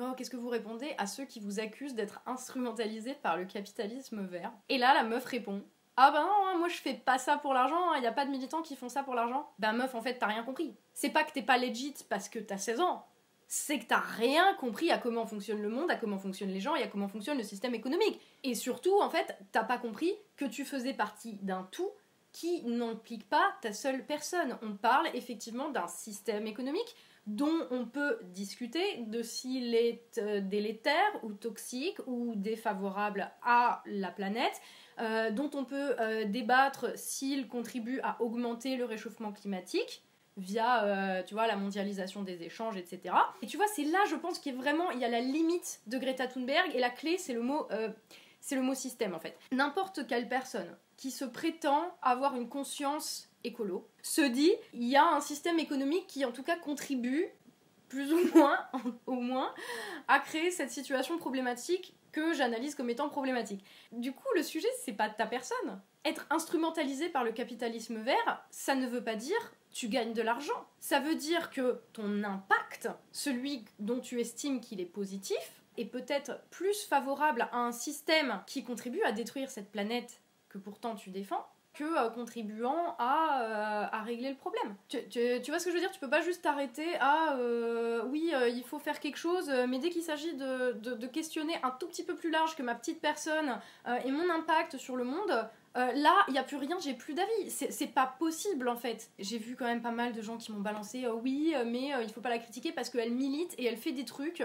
[0.00, 4.24] Oh, qu'est-ce que vous répondez à ceux qui vous accusent d'être instrumentalisés par le capitalisme
[4.26, 4.52] vert?
[4.68, 5.62] Et là, la meuf répond
[5.96, 8.12] ah bah non, hein, moi je fais pas ça pour l'argent, il hein, y a
[8.12, 9.48] pas de militants qui font ça pour l'argent.
[9.58, 10.74] Bah meuf, en fait, t'as rien compris.
[10.92, 13.06] C'est pas que t'es pas legit parce que t'as 16 ans,
[13.46, 16.74] c'est que t'as rien compris à comment fonctionne le monde, à comment fonctionnent les gens
[16.74, 18.20] et à comment fonctionne le système économique.
[18.42, 21.90] Et surtout, en fait, t'as pas compris que tu faisais partie d'un tout
[22.32, 24.58] qui n'implique pas ta seule personne.
[24.62, 31.20] On parle effectivement d'un système économique dont on peut discuter de s'il est euh, délétère
[31.22, 34.60] ou toxique ou défavorable à la planète,
[35.00, 40.02] euh, dont on peut euh, débattre s'il contribue à augmenter le réchauffement climatique
[40.36, 44.40] via tu vois la mondialisation des échanges etc et tu vois c'est là je pense
[44.40, 47.18] qu'il y a vraiment il y a la limite de Greta Thunberg et la clé
[47.18, 47.68] c'est le mot
[48.44, 49.38] c'est le mot système en fait.
[49.52, 55.06] N'importe quelle personne qui se prétend avoir une conscience écolo, se dit il y a
[55.06, 57.26] un système économique qui en tout cas contribue
[57.88, 58.58] plus ou moins,
[59.06, 59.54] au moins,
[60.08, 63.64] à créer cette situation problématique que j'analyse comme étant problématique.
[63.90, 65.82] Du coup, le sujet, c'est pas ta personne.
[66.04, 70.68] Être instrumentalisé par le capitalisme vert, ça ne veut pas dire tu gagnes de l'argent.
[70.78, 76.40] Ça veut dire que ton impact, celui dont tu estimes qu'il est positif, est peut-être
[76.50, 81.44] plus favorable à un système qui contribue à détruire cette planète que pourtant tu défends,
[81.74, 84.76] que euh, contribuant à, euh, à, régler le problème.
[84.88, 85.90] Tu, tu, vois ce que je veux dire?
[85.90, 89.90] Tu peux pas juste t'arrêter à euh, oui, il faut faire quelque chose, mais dès
[89.90, 93.58] qu'il s'agit de, de, questionner un tout petit peu plus large que ma petite personne
[94.04, 97.50] et mon impact sur le monde, là, il n'y a plus rien, j'ai plus d'avis.
[97.50, 99.10] C'est pas possible en fait.
[99.18, 102.20] J'ai vu quand même pas mal de gens qui m'ont balancé oui, mais il faut
[102.20, 104.42] pas la critiquer parce qu'elle milite et elle fait des trucs,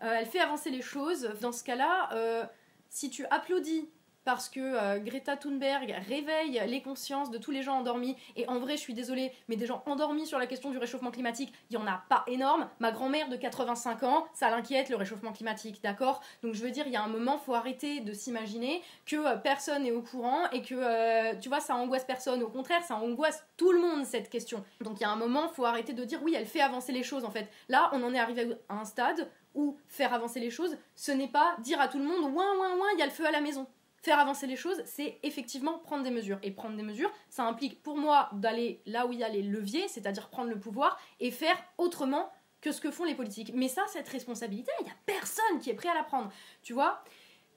[0.00, 1.30] elle fait avancer les choses.
[1.40, 2.48] Dans ce cas-là,
[2.88, 3.88] si tu applaudis
[4.26, 8.16] parce que euh, Greta Thunberg réveille les consciences de tous les gens endormis.
[8.34, 11.12] Et en vrai, je suis désolée, mais des gens endormis sur la question du réchauffement
[11.12, 12.68] climatique, il y en a pas énorme.
[12.80, 16.20] Ma grand-mère de 85 ans, ça l'inquiète le réchauffement climatique, d'accord?
[16.42, 19.36] Donc je veux dire, il y a un moment, faut arrêter de s'imaginer que euh,
[19.36, 22.42] personne n'est au courant et que, euh, tu vois, ça angoisse personne.
[22.42, 24.64] Au contraire, ça angoisse tout le monde cette question.
[24.80, 27.04] Donc il y a un moment, faut arrêter de dire oui, elle fait avancer les
[27.04, 27.48] choses en fait.
[27.68, 31.28] Là, on en est arrivé à un stade où faire avancer les choses, ce n'est
[31.28, 33.30] pas dire à tout le monde ouin ouin ouin, il y a le feu à
[33.30, 33.66] la maison
[34.06, 36.38] faire avancer les choses, c'est effectivement prendre des mesures.
[36.44, 39.42] Et prendre des mesures, ça implique pour moi d'aller là où il y a les
[39.42, 43.50] leviers, c'est-à-dire prendre le pouvoir et faire autrement que ce que font les politiques.
[43.52, 46.30] Mais ça, cette responsabilité, il n'y a personne qui est prêt à la prendre.
[46.62, 47.02] Tu vois,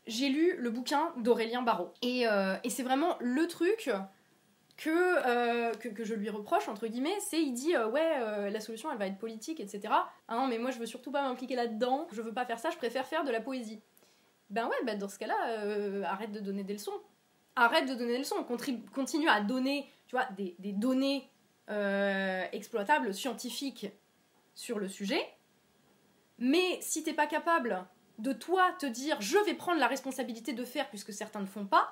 [0.07, 1.93] j'ai lu le bouquin d'Aurélien Barraud.
[2.01, 3.91] Et, euh, et c'est vraiment le truc
[4.75, 8.91] que, euh, que, que, je lui reproche, entre guillemets, c'est il dit ouais, la solution
[8.91, 9.93] elle va être politique, etc.
[10.27, 12.71] Ah non, mais moi je veux surtout pas m'impliquer là-dedans, je veux pas faire ça,
[12.71, 13.81] je préfère faire de la poésie.
[14.49, 16.99] Ben ouais, ben dans ce cas-là, arrête de donner des leçons.
[17.55, 21.29] Arrête de donner des leçons, continue à donner, tu vois, des, données
[22.51, 23.87] exploitables, scientifiques
[24.55, 25.21] sur le sujet.
[26.37, 27.85] Mais si t'es pas capable
[28.17, 31.65] de toi te dire je vais prendre la responsabilité de faire puisque certains ne font
[31.65, 31.89] pas,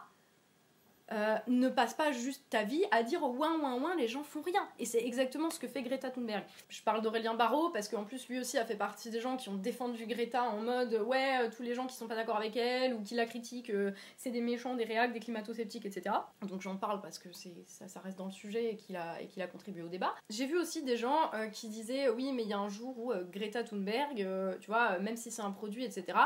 [1.14, 4.42] euh, ne passe pas juste ta vie à dire ouin ouin ouin les gens font
[4.42, 4.68] rien.
[4.78, 6.44] Et c'est exactement ce que fait Greta Thunberg.
[6.68, 9.48] Je parle d'Aurélien Barraud parce qu'en plus lui aussi a fait partie des gens qui
[9.48, 12.58] ont défendu Greta en mode ouais euh, tous les gens qui sont pas d'accord avec
[12.58, 16.62] elle ou qui la critiquent euh, c'est des méchants des réacs des climato-sceptiques etc donc
[16.62, 19.42] j'en parle parce que ça, ça, reste dans le sujet et qu'il a, et qu'il
[19.42, 20.14] a contribué au débat.
[20.30, 23.14] J'ai vu aussi des gens qui disaient oui mais il y a un jour où
[23.32, 24.28] Greta Thunberg
[24.60, 26.18] tu vois même si c'est un produit etc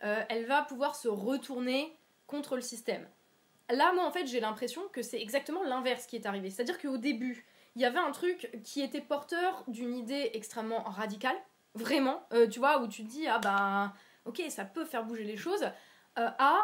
[0.00, 1.96] elle va pouvoir se retourner
[2.26, 3.06] contre le système
[3.70, 6.50] Là, moi, en fait, j'ai l'impression que c'est exactement l'inverse qui est arrivé.
[6.50, 7.44] C'est-à-dire qu'au début,
[7.76, 11.36] il y avait un truc qui était porteur d'une idée extrêmement radicale,
[11.74, 13.92] vraiment, euh, tu vois, où tu dis, ah bah,
[14.24, 15.64] ok, ça peut faire bouger les choses,
[16.18, 16.58] euh, à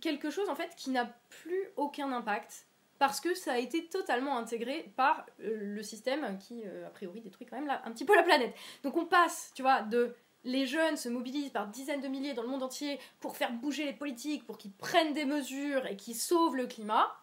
[0.00, 2.66] quelque chose, en fait, qui n'a plus aucun impact,
[2.98, 7.46] parce que ça a été totalement intégré par euh, le système qui, a priori, détruit
[7.46, 8.54] quand même un petit peu la planète.
[8.82, 12.42] Donc on passe, tu vois, de les jeunes se mobilisent par dizaines de milliers dans
[12.42, 16.16] le monde entier pour faire bouger les politiques, pour qu'ils prennent des mesures et qu'ils
[16.16, 17.14] sauvent le climat,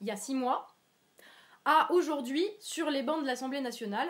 [0.00, 0.68] il y a six mois,
[1.64, 4.08] à aujourd'hui, sur les bancs de l'Assemblée nationale,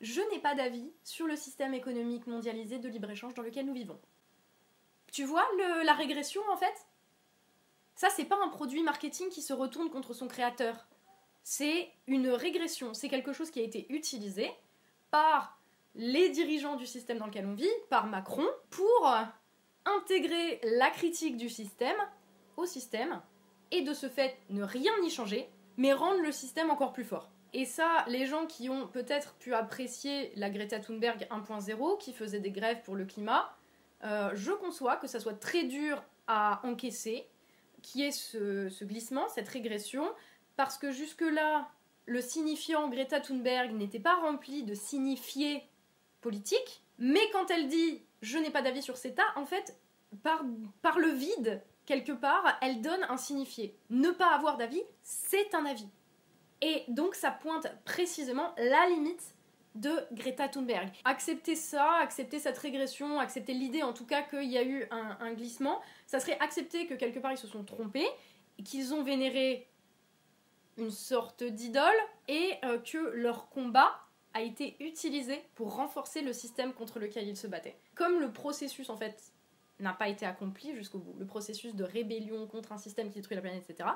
[0.00, 4.00] je n'ai pas d'avis sur le système économique mondialisé de libre-échange dans lequel nous vivons.
[5.12, 5.46] Tu vois
[5.84, 6.74] la régression en fait?
[7.94, 10.86] Ça, c'est pas un produit marketing qui se retourne contre son créateur.
[11.42, 14.50] C'est une régression, c'est quelque chose qui a été utilisé
[15.10, 15.58] par
[15.94, 19.12] les dirigeants du système dans lequel on vit, par Macron, pour
[19.84, 21.96] intégrer la critique du système
[22.56, 23.20] au système,
[23.70, 27.30] et de ce fait ne rien y changer, mais rendre le système encore plus fort.
[27.52, 32.40] Et ça, les gens qui ont peut-être pu apprécier la Greta Thunberg 1.0, qui faisait
[32.40, 33.56] des grèves pour le climat,
[34.02, 37.28] euh, je conçois que ça soit très dur à encaisser,
[37.82, 40.04] qui est ce, glissement, cette régression,
[40.56, 41.68] parce que jusque-là,
[42.06, 45.62] le signifiant Greta Thunberg n'était pas rempli de signifier
[46.24, 49.78] politique, mais quand elle dit je n'ai pas d'avis sur CETA, en fait,
[50.22, 50.42] par,
[50.80, 53.76] par le vide, quelque part, elle donne un signifié.
[53.90, 55.88] Ne pas avoir d'avis, c'est un avis.
[56.62, 59.34] Et donc ça pointe précisément la limite
[59.74, 60.88] de Greta Thunberg.
[61.04, 65.34] Accepter ça, accepter cette régression, accepter l'idée en tout cas qu'il y a eu un,
[65.34, 68.08] glissement, ça serait accepter que quelque part ils se sont trompés,
[68.64, 69.68] qu'ils ont vénéré
[70.78, 71.94] une sorte d'idole
[72.28, 74.03] et euh, que leur combat
[74.34, 77.76] a été utilisé pour renforcer le système contre lequel il se battait.
[77.94, 79.32] Comme le processus en fait
[79.80, 83.34] n'a pas été accompli jusqu'au bout, le processus de rébellion contre un système qui détruit
[83.34, 83.88] la planète, etc.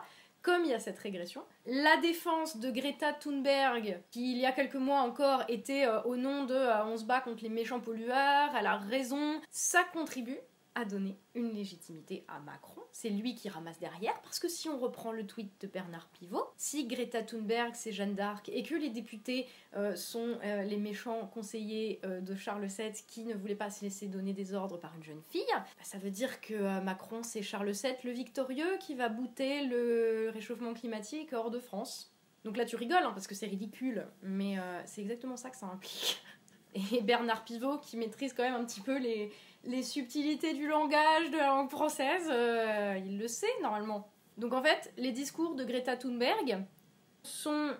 [0.42, 4.53] Comme il y a cette régression, la défense de Greta Thunberg, qui il y a
[4.53, 7.81] quelques mois encore était euh, au nom de euh, on se bat contre les méchants
[7.81, 10.38] pollueurs, elle a raison, ça contribue
[10.74, 12.83] à donner une légitimité à Macron.
[12.92, 16.48] C'est lui qui ramasse derrière, parce que si on reprend le tweet de Bernard Pivot,
[16.57, 21.26] si Greta Thunberg c'est Jeanne d'Arc et que les députés euh, sont euh, les méchants
[21.26, 24.94] conseillers euh, de Charles VII qui ne voulaient pas se laisser donner des ordres par
[24.96, 28.94] une jeune fille, bah, ça veut dire que Macron c'est Charles VII le victorieux qui
[28.94, 32.12] va bouter le réchauffement climatique hors de France.
[32.44, 35.66] Donc là tu rigoles hein, parce que c'est ridicule, mais c'est exactement ça que ça
[35.66, 36.22] implique.
[36.92, 39.33] Et Bernard Pivot qui maîtrise quand même un petit peu les,
[39.64, 44.10] les subtilités du langage de la langue française, euh, il le sait normalement.
[44.36, 46.64] Donc en fait, les discours de Greta Thunberg
[47.22, 47.74] sont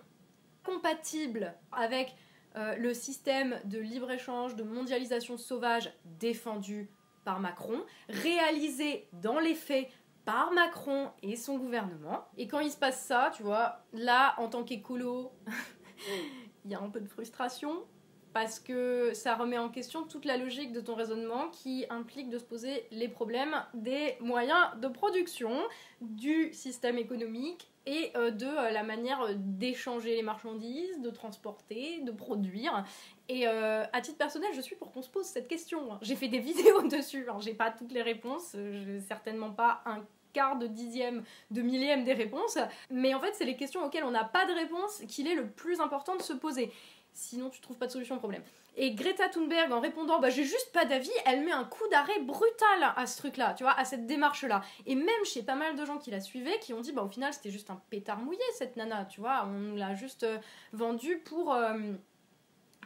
[0.64, 2.14] compatibles avec
[2.56, 6.90] euh, le système de libre-échange, de mondialisation sauvage défendu
[7.24, 9.88] par Macron, réalisé dans les faits
[10.24, 12.26] par Macron et son gouvernement.
[12.36, 15.32] Et quand il se passe ça, tu vois, là, en tant qu'écolo,
[16.64, 17.84] il y a un peu de frustration,
[18.32, 22.38] parce que ça remet en question toute la logique de ton raisonnement qui implique de
[22.38, 25.52] se poser les problèmes des moyens de production,
[26.00, 32.12] du système économique et euh, de euh, la manière d'échanger les marchandises, de transporter, de
[32.12, 32.84] produire.
[33.28, 35.98] Et euh, à titre personnel, je suis pour qu'on se pose cette question.
[36.02, 37.38] J'ai fait des vidéos dessus, hein.
[37.40, 42.12] j'ai pas toutes les réponses, j'ai certainement pas un quart de dixième, de millième des
[42.12, 42.58] réponses,
[42.90, 45.48] mais en fait c'est les questions auxquelles on n'a pas de réponse qu'il est le
[45.48, 46.70] plus important de se poser
[47.18, 48.42] sinon tu trouves pas de solution au problème.
[48.76, 52.20] Et Greta Thunberg, en répondant, bah j'ai juste pas d'avis, elle met un coup d'arrêt
[52.20, 54.62] brutal à ce truc-là, tu vois, à cette démarche-là.
[54.87, 57.09] Et même chez pas mal de gens qui la suivaient, qui ont dit, bah au
[57.09, 60.38] final c'était juste un pétard mouillé cette nana, tu vois, on l'a juste euh,
[60.72, 61.74] vendue pour, euh,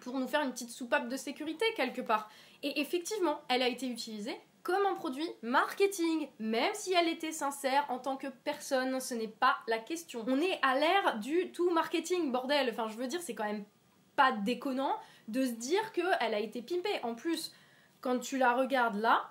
[0.00, 2.30] pour nous faire une petite soupape de sécurité quelque part.
[2.62, 7.84] Et effectivement, elle a été utilisée comme un produit marketing, même si elle était sincère
[7.90, 10.24] en tant que personne, ce n'est pas la question.
[10.26, 12.70] On est à l'ère du tout marketing, bordel.
[12.70, 13.64] Enfin, je veux dire, c'est quand même
[14.16, 14.96] pas déconnant
[15.28, 17.00] de se dire qu'elle a été pimpée.
[17.02, 17.52] En plus,
[18.00, 19.30] quand tu la regardes là,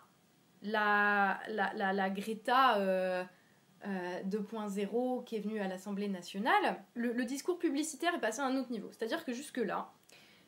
[0.64, 3.24] la, Greta 2.0 euh,
[3.86, 8.72] euh, qui est venue à l'Assemblée nationale, le, discours publicitaire est passé à un autre
[8.72, 8.90] niveau.
[8.92, 9.92] C'est-à-dire que jusque-là,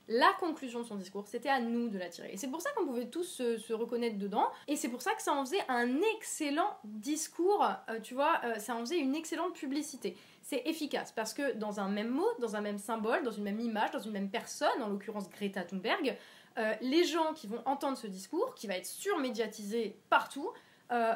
[0.09, 2.31] la conclusion de son discours, c'était à nous de la tirer.
[2.33, 4.47] Et c'est pour ça qu'on pouvait tous se, reconnaître dedans.
[4.67, 8.75] Et c'est pour ça que ça en faisait un excellent discours, euh, tu vois, ça
[8.75, 10.17] en faisait une excellente publicité.
[10.43, 13.59] C'est efficace parce que dans un même mot, dans un même symbole, dans une même
[13.59, 16.15] image, dans une même personne, en l'occurrence Greta Thunberg,
[16.59, 20.51] euh, les gens qui vont entendre ce discours, qui va être surmédiatisé partout,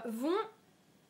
[0.06, 0.34] vont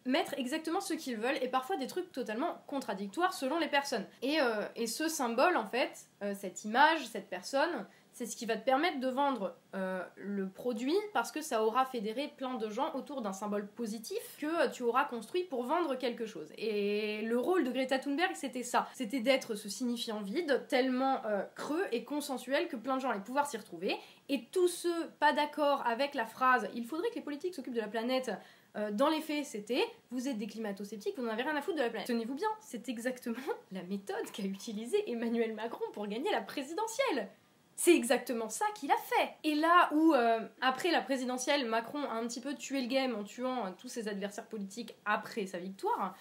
[0.08, 4.06] mettre exactement ce qu'ils veulent et parfois des trucs totalement contradictoires selon les personnes.
[4.22, 7.86] Et, euh, ce symbole, en fait, euh, cette image, cette personne,
[8.18, 11.86] c'est ce qui va te permettre de vendre euh, le produit parce que ça aura
[11.86, 16.26] fédéré plein de gens autour d'un symbole positif que tu auras construit pour vendre quelque
[16.26, 16.52] chose.
[16.58, 18.88] Et le rôle de Greta Thunberg, c'était ça.
[18.96, 21.22] C'était d'être ce signifiant vide, tellement
[21.56, 23.96] creux et consensuel que plein de gens allaient pouvoir s'y retrouver.
[24.30, 27.82] Et tous ceux pas d'accord avec la phrase il faudrait que les politiques s'occupent de
[27.82, 28.32] la planète
[28.78, 31.78] euh, dans les faits, c'était vous êtes des climato-sceptiques, vous n'en avez rien à foutre
[31.78, 32.08] de la planète.
[32.08, 33.38] Tenez-vous bien, c'est exactement
[33.72, 37.30] la méthode qu'a utilisée Emmanuel Macron pour gagner la présidentielle.
[37.80, 39.36] C'est exactement ça qu'il a fait.
[39.44, 43.16] Et là où, euh, après la présidentielle, Macron a un petit peu tué le game
[43.16, 46.16] en tuant euh, tous ses adversaires politiques après sa victoire,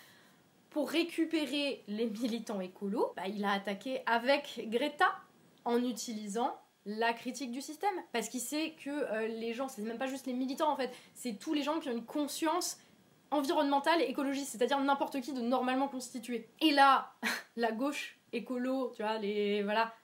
[0.68, 5.10] pour récupérer les militants écolos, bah, il a attaqué avec Greta
[5.64, 7.94] en utilisant la critique du système.
[8.12, 10.94] Parce qu'il sait que euh, les gens, c'est même pas juste les militants en fait,
[11.14, 12.78] c'est tous les gens qui ont une conscience
[13.30, 16.50] environnementale et écologiste, c'est-à-dire n'importe qui de normalement constitué.
[16.60, 17.14] Et là,
[17.56, 19.62] la gauche écolo, tu vois, les.
[19.62, 19.94] Voilà.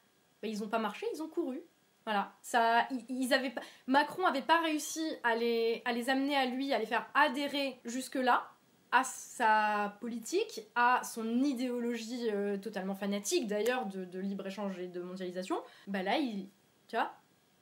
[0.43, 1.63] Bah, ils ont pas marché, ils ont couru.
[2.05, 3.55] Voilà, ça, ils avaient
[3.87, 7.81] Macron avait pas réussi à les, à les amener à lui, à les faire adhérer
[7.85, 8.49] jusque-là
[8.91, 15.01] à sa politique, à son idéologie euh, totalement fanatique d'ailleurs de, de libre-échange et de
[15.01, 15.57] mondialisation.
[15.87, 16.49] Bah là, il,
[16.89, 17.13] tu vois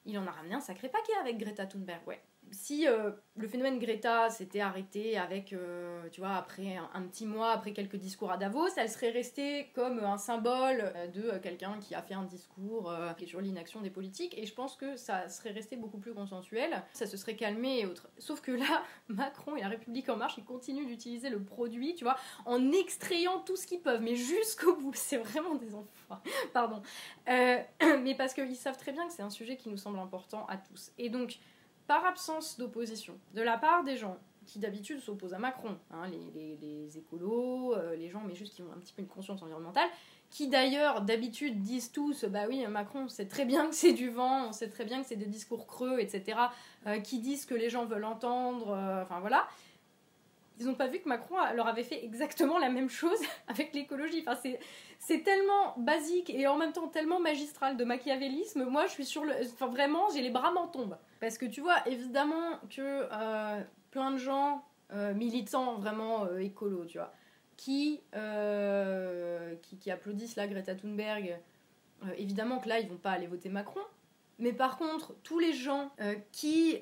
[0.07, 3.78] Il en a ramené un sacré paquet avec Greta Thunberg, ouais si euh, le phénomène
[3.78, 8.36] Greta s'était arrêté avec, euh, tu vois, après un, petit mois, après quelques discours à
[8.36, 12.92] Davos, elle serait restée comme un symbole euh, de quelqu'un qui a fait un discours
[13.24, 17.06] sur l'inaction des politiques, et je pense que ça serait resté beaucoup plus consensuel, ça
[17.06, 18.08] se serait calmé et autres.
[18.18, 22.04] Sauf que là, Macron et la République En Marche, ils continuent d'utiliser le produit, tu
[22.04, 24.92] vois, en extrayant tout ce qu'ils peuvent, mais jusqu'au bout.
[24.94, 26.20] C'est vraiment des enfants.
[26.52, 26.82] Pardon.
[27.26, 30.56] mais parce qu'ils savent très bien que c'est un sujet qui nous semble important à
[30.56, 30.92] tous.
[30.98, 31.38] Et donc,
[31.90, 36.96] par absence d'opposition de la part des gens qui d'habitude s'opposent à Macron, hein, les,
[36.96, 39.88] écolos, euh, les gens mais juste qui ont un petit peu une conscience environnementale,
[40.31, 44.46] qui d'ailleurs d'habitude disent tous bah oui Macron c'est très bien que c'est du vent,
[44.46, 46.38] on sait très bien que c'est des discours creux, etc.
[46.87, 49.48] Euh, qui disent que les gens veulent entendre, euh, enfin voilà.
[50.61, 54.22] Ils n'ont pas vu que Macron leur avait fait exactement la même chose avec l'écologie.
[54.24, 54.38] Enfin,
[55.00, 58.64] c'est tellement basique et en même temps tellement magistral de machiavélisme.
[58.66, 59.33] Moi, je suis sur le.
[59.42, 60.98] Enfin, vraiment, j'ai les bras m'en tombent.
[61.20, 66.48] Parce que tu vois, évidemment que euh, plein de gens euh, militants vraiment euh,
[66.88, 67.12] tu vois,
[67.56, 68.00] qui,
[69.62, 71.38] qui, qui, applaudissent la Greta Thunberg,
[72.16, 73.80] évidemment que là, ils vont pas aller voter Macron.
[74.38, 75.90] Mais par contre, tous les gens
[76.33, 76.80] qui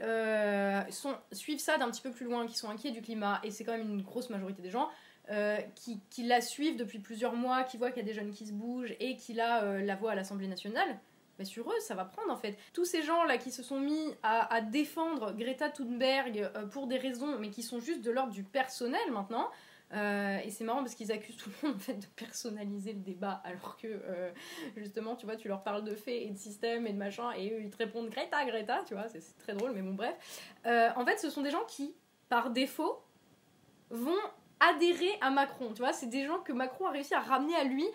[1.33, 3.77] suivent ça d'un petit peu plus loin, qui sont inquiets du climat, et c'est quand
[3.77, 4.89] même une grosse majorité des gens,
[5.31, 8.47] euh, qui, la suivent depuis plusieurs mois, qui voient qu'il y a des jeunes qui
[8.47, 10.99] se bougent et qui la, euh, la voient à l'Assemblée nationale,
[11.39, 12.57] mais sur eux, ça va prendre en fait.
[12.73, 17.39] Tous ces gens-là qui se sont mis à, défendre Greta Thunberg euh, pour des raisons,
[17.39, 19.51] mais qui sont juste de l'ordre du personnel maintenant.
[19.93, 23.41] et c'est marrant parce qu'ils accusent tout le monde en fait de personnaliser le débat,
[23.45, 23.89] alors que
[24.77, 27.53] justement, tu vois, tu leur parles de faits et de système et de machin, et
[27.53, 30.15] eux ils te répondent Greta, Greta, tu vois, c'est très drôle, mais bon, bref.
[30.65, 31.95] en fait, ce sont des gens qui,
[32.29, 33.03] par défaut,
[33.91, 34.21] vont
[34.61, 35.73] adhérer à Macron.
[35.73, 37.87] Tu vois, c'est des gens que Macron a réussi à ramener à lui,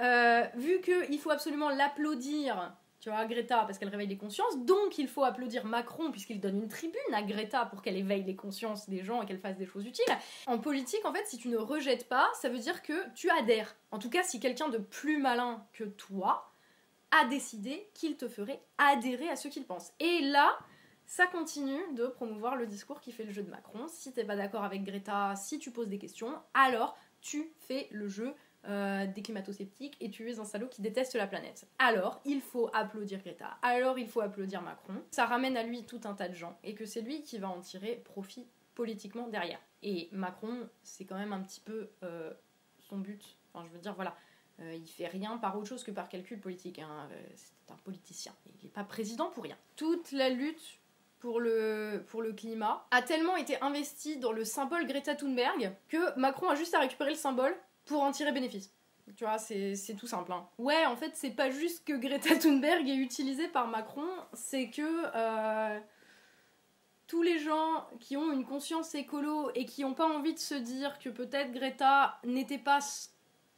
[0.00, 2.74] euh, vu qu'il faut absolument l'applaudir.
[3.02, 6.62] Tu vois, Greta, parce qu'elle réveille les consciences, donc il faut applaudir Macron, puisqu'il donne
[6.62, 9.66] une tribune à Greta pour qu'elle éveille les consciences des gens et qu'elle fasse des
[9.66, 10.04] choses utiles.
[10.46, 13.74] En politique, en fait, si tu ne rejettes pas, ça veut dire que tu adhères.
[13.90, 16.52] En tout cas, si quelqu'un de plus malin que toi
[17.10, 19.90] a décidé qu'il te ferait adhérer à ce qu'il pense.
[19.98, 20.56] Et là,
[21.04, 23.88] ça continue de promouvoir le discours qui fait le jeu de Macron.
[23.88, 28.06] Si t'es pas d'accord avec Greta, si tu poses des questions, alors tu fais le
[28.06, 28.32] jeu
[28.68, 31.66] euh, des climato-sceptiques et tu es un salaud qui déteste la planète.
[31.80, 34.94] Alors, il faut applaudir Greta, alors il faut applaudir Macron.
[35.10, 37.48] Ça ramène à lui tout un tas de gens et que c'est lui qui va
[37.48, 39.58] en tirer profit politiquement derrière.
[39.82, 42.32] Et Macron, c'est quand même un petit peu euh,
[42.78, 43.36] son but.
[43.52, 44.14] Enfin, je veux dire, voilà.
[44.60, 46.78] Euh, il fait rien par autre chose que par calcul politique.
[46.78, 47.08] Hein.
[47.34, 48.32] c'est un politicien.
[48.46, 49.56] Il n'est pas président pour rien.
[49.74, 50.78] Toute la lutte
[51.18, 56.18] pour le, pour le climat a tellement été investi dans le symbole Greta Thunberg que
[56.18, 58.72] Macron a juste à récupérer le symbole pour en tirer bénéfice.
[59.16, 60.32] Tu vois, c'est tout simple.
[60.32, 60.46] Hein.
[60.58, 64.82] Ouais, en fait, c'est pas juste que Greta Thunberg est utilisée par Macron, c'est que
[64.82, 65.78] euh,
[67.08, 70.54] tous les gens qui ont une conscience écolo et qui n'ont pas envie de se
[70.54, 73.08] dire que peut-être Greta n'était pas ce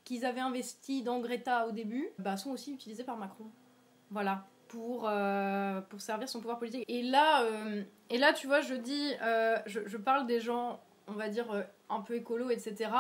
[0.05, 3.47] qu'ils avaient investi dans Greta au début, bah, sont aussi utilisés par Macron.
[4.11, 4.47] Voilà.
[4.69, 6.85] Pour, euh, pour servir son pouvoir politique.
[6.89, 9.13] Et là, euh, et là tu vois, je dis,
[9.67, 11.47] je, je, parle des gens, on va dire,
[11.89, 12.91] un peu écolo, etc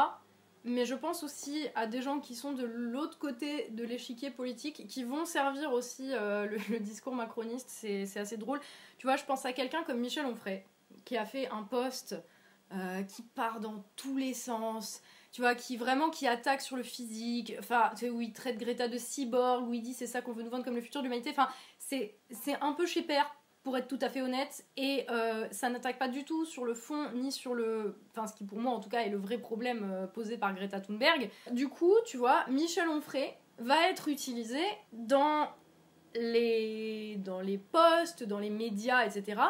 [0.65, 4.87] mais je pense aussi à des gens qui sont de l'autre côté de l'échiquier politique,
[4.89, 8.61] qui vont servir aussi euh, le, discours macroniste, c'est assez drôle.
[8.99, 10.65] Tu vois, je pense à quelqu'un comme Michel Onfray,
[11.05, 12.17] qui a fait un post
[12.73, 15.03] euh, qui part dans tous les sens,
[15.33, 18.57] tu vois, qui vraiment qui attaque sur le physique, enfin, tu sais, où il traite
[18.57, 21.03] Greta de cyborg, où il dit c'est ça qu'on veut nous vendre comme le futur
[21.03, 21.49] de l'humanité, enfin,
[21.79, 22.17] c'est
[22.62, 23.31] un peu chez père
[23.65, 26.75] pour être tout à fait honnête, et euh, ça n'attaque pas du tout sur le
[26.75, 27.97] fond, ni sur le...
[28.11, 30.55] Enfin, ce qui pour moi en tout cas est le vrai problème euh, posé par
[30.55, 31.31] Greta Thunberg.
[31.51, 34.61] Du coup, tu vois, Michel Onfray va être utilisé
[34.93, 35.49] dans
[36.15, 37.41] les, dans
[37.73, 39.41] posts, dans les médias, etc.,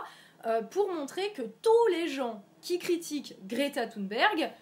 [0.46, 4.52] euh, pour montrer que tous les gens qui critiquent Greta Thunberg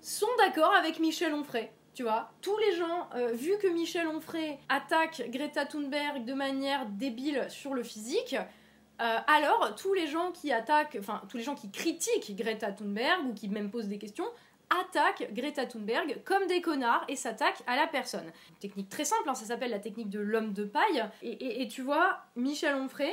[0.00, 1.70] sont d'accord avec Michel Onfray.
[1.94, 7.44] Tu vois, tous les gens, vu que Michel Onfray attaque Greta Thunberg de manière débile
[7.50, 8.34] sur le physique,
[9.00, 13.26] euh, alors, tous les gens qui attaquent, enfin, tous les gens qui critiquent Greta Thunberg
[13.26, 14.26] ou qui même posent des questions,
[14.80, 18.30] attaquent Greta Thunberg comme des connards et s'attaquent à la personne.
[18.60, 21.04] Technique très simple, hein, ça s'appelle la technique de l'homme de paille.
[21.22, 23.12] Et, tu vois, Michel Onfray,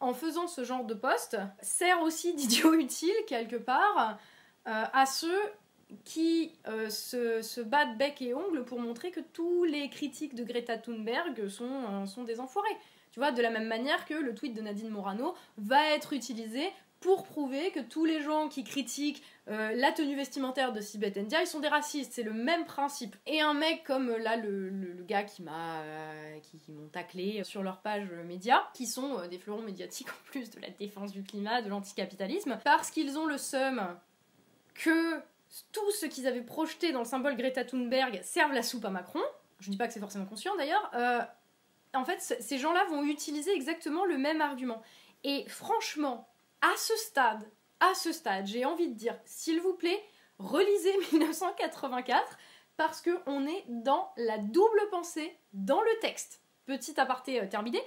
[0.00, 4.18] en faisant ce genre de poste, sert aussi d'idiot utile quelque part
[4.68, 5.40] euh, à ceux
[6.04, 10.78] qui euh, se, battent bec et ongle pour montrer que tous les critiques de Greta
[10.78, 12.76] Thunberg sont des enfoirés.
[13.12, 16.70] Tu vois, de la même manière que le tweet de Nadine Morano va être utilisé
[17.00, 21.40] pour prouver que tous les gens qui critiquent euh, la tenue vestimentaire de Sibeth India,
[21.40, 22.12] ils sont des racistes.
[22.12, 23.16] C'est le même principe.
[23.26, 27.62] Et un mec comme euh, là, le, gars qui m'a euh, qui, m'ont taclé sur
[27.62, 31.62] leur page média, qui sont des fleurons médiatiques en plus de la défense du climat,
[31.62, 33.82] de l'anticapitalisme, parce qu'ils ont le seum
[34.74, 35.18] que
[35.72, 39.22] tout ce qu'ils avaient projeté dans le symbole Greta Thunberg serve la soupe à Macron.
[39.58, 40.90] Je dis pas que c'est forcément conscient d'ailleurs
[41.94, 44.82] en fait, ces gens-là vont utiliser exactement le même argument.
[45.24, 46.28] Et franchement,
[46.60, 50.02] à ce stade, à ce stade, j'ai envie de dire, s'il vous plaît,
[50.38, 52.38] relisez 1984
[52.76, 56.40] parce que on est dans la double pensée dans le texte.
[56.66, 57.80] Petit aparté euh, terminé.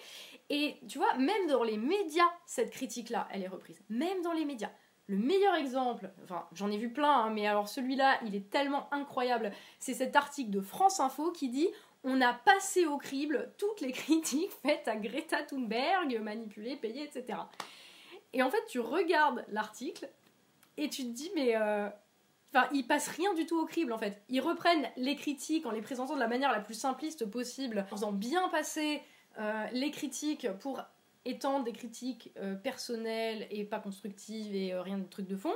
[0.49, 3.81] Et tu vois, même dans les médias, cette critique-là, elle est reprise.
[3.89, 4.71] Même dans les médias.
[5.07, 8.87] Le meilleur exemple, enfin j'en ai vu plein, hein, mais alors celui-là, il est tellement
[8.93, 11.67] incroyable, c'est cet article de France Info qui dit
[12.03, 17.39] on a passé au crible toutes les critiques faites à Greta Thunberg, manipulée, payée, etc.
[18.33, 20.09] Et en fait, tu regardes l'article
[20.77, 21.55] et tu te dis, mais.
[21.55, 21.89] Euh...
[22.55, 24.21] Enfin, ils passent rien du tout au crible en fait.
[24.29, 27.95] Ils reprennent les critiques en les présentant de la manière la plus simpliste possible, en
[27.95, 29.01] faisant bien passer
[29.39, 30.79] euh, les critiques pour
[31.25, 35.55] étendre des critiques euh, personnelles et pas constructives et rien de truc de fond.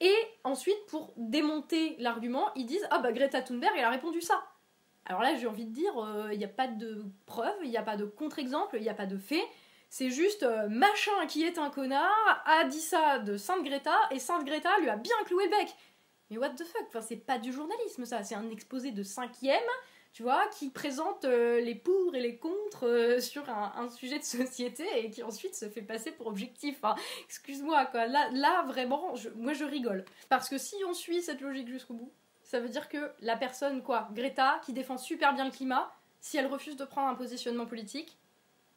[0.00, 0.14] Et
[0.44, 4.42] ensuite, pour démonter l'argument, ils disent Ah bah Greta Thunberg, elle a répondu ça.
[5.06, 7.76] Alors là, j'ai envie de dire, euh, il n'y a pas de preuve, il n'y
[7.76, 9.44] a pas de contre-exemple, il n'y a pas de fait.
[9.90, 14.18] C'est juste euh, machin qui est un connard a dit ça de Sainte Greta et
[14.18, 15.68] Sainte Greta lui a bien cloué le bec.
[16.30, 16.86] Mais what the fuck?
[16.88, 19.62] Enfin, c'est pas du journalisme ça, c'est un exposé de cinquième,
[20.14, 24.84] tu vois, qui présente euh, les pour et les contre sur un, sujet de société
[24.96, 26.78] et qui ensuite se fait passer pour objectif.
[26.82, 26.96] Enfin,
[27.26, 30.06] excuse-moi quoi, là, là vraiment, moi je rigole.
[30.30, 32.12] Parce que si on suit cette logique jusqu'au bout,
[32.54, 36.36] ça veut dire que la personne, quoi, Greta, qui défend super bien le climat, si
[36.36, 38.16] elle refuse de prendre un positionnement politique,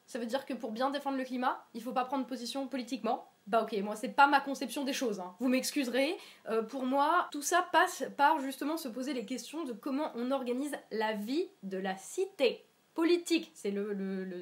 [0.08, 3.30] ça veut dire que pour bien défendre le climat, il faut pas prendre position politiquement.
[3.46, 5.20] Bah ok, moi c'est pas ma conception des choses.
[5.20, 5.36] Hein.
[5.40, 6.18] Vous m'excuserez.
[6.50, 10.32] Euh, pour moi, tout ça passe par justement se poser les questions de comment on
[10.32, 12.66] organise la vie de la cité
[12.96, 13.52] politique.
[13.54, 13.94] C'est le,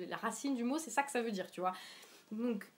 [0.08, 1.74] la racine du mot, c'est ça que ça veut dire, tu vois.
[2.32, 2.72] Donc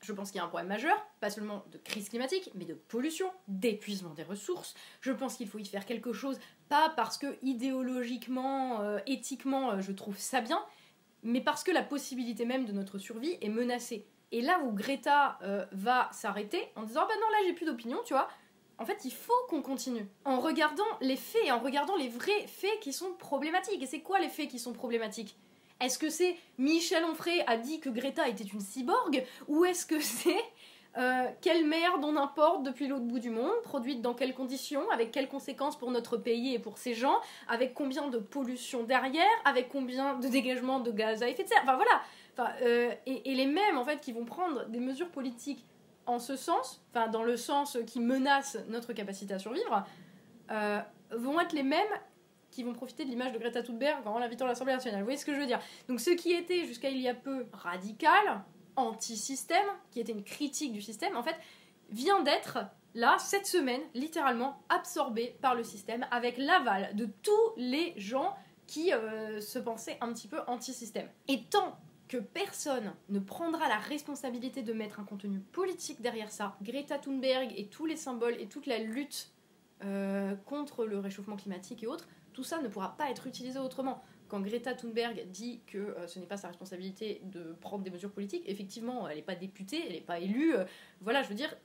[0.00, 2.74] je pense qu'il y a un problème majeur, pas seulement de crise climatique, mais de
[2.74, 4.74] pollution, d'épuisement des ressources.
[5.00, 6.38] Je pense qu'il faut y faire quelque chose,
[6.68, 10.64] pas parce que idéologiquement, euh, éthiquement, euh, je trouve ça bien,
[11.22, 14.06] mais parce que la possibilité même de notre survie est menacée.
[14.32, 17.66] Et là où Greta euh, va s'arrêter en disant ah ben non là j'ai plus
[17.66, 18.28] d'opinion, tu vois.
[18.78, 22.78] En fait, il faut qu'on continue en regardant les faits, en regardant les vrais faits
[22.80, 23.82] qui sont problématiques.
[23.82, 25.38] Et c'est quoi les faits qui sont problématiques?
[25.80, 30.00] Est-ce que c'est Michel Onfray a dit que Greta était une cyborg Ou est-ce que
[30.00, 30.44] c'est
[30.98, 35.10] Euh, quelle merde on importe depuis l'autre bout du monde, produite dans quelles conditions, avec
[35.10, 37.16] quelles conséquences pour notre pays et pour ses gens,
[37.48, 41.60] avec combien de pollution derrière, avec combien de dégagement de gaz à effet de serre?
[41.64, 42.00] Enfin voilà.
[42.32, 45.66] Enfin, euh, et, les mêmes en fait qui vont prendre des mesures politiques
[46.06, 49.84] en ce sens, enfin dans le sens qui menace notre capacité à survivre,
[50.50, 51.82] euh, vont être les mêmes
[52.56, 55.00] qui vont profiter de l'image de Greta Thunberg en l'invitant à l'Assemblée nationale.
[55.00, 55.60] Vous voyez ce que je veux dire?
[55.88, 58.42] Donc ce qui était jusqu'à il y a peu radical,
[58.76, 61.36] anti-système, qui était une critique du système, en fait,
[61.90, 62.58] vient d'être
[62.94, 68.34] là, cette semaine, littéralement absorbé par le système avec l'aval de tous les gens
[68.66, 71.10] qui euh, se pensaient un petit peu anti-système.
[71.28, 71.78] Et tant
[72.08, 77.52] que personne ne prendra la responsabilité de mettre un contenu politique derrière ça, Greta Thunberg
[77.54, 79.30] et tous les symboles et toute la lutte
[79.84, 84.02] euh, contre le réchauffement climatique et autres, tout ça ne pourra pas être utilisé autrement
[84.28, 88.12] quand Greta Thunberg dit que euh, ce n'est pas sa responsabilité de prendre des mesures
[88.12, 90.54] politiques, effectivement, elle n'est pas députée, elle n'est pas élue.
[90.54, 90.64] Euh,
[91.00, 91.56] voilà, je veux dire,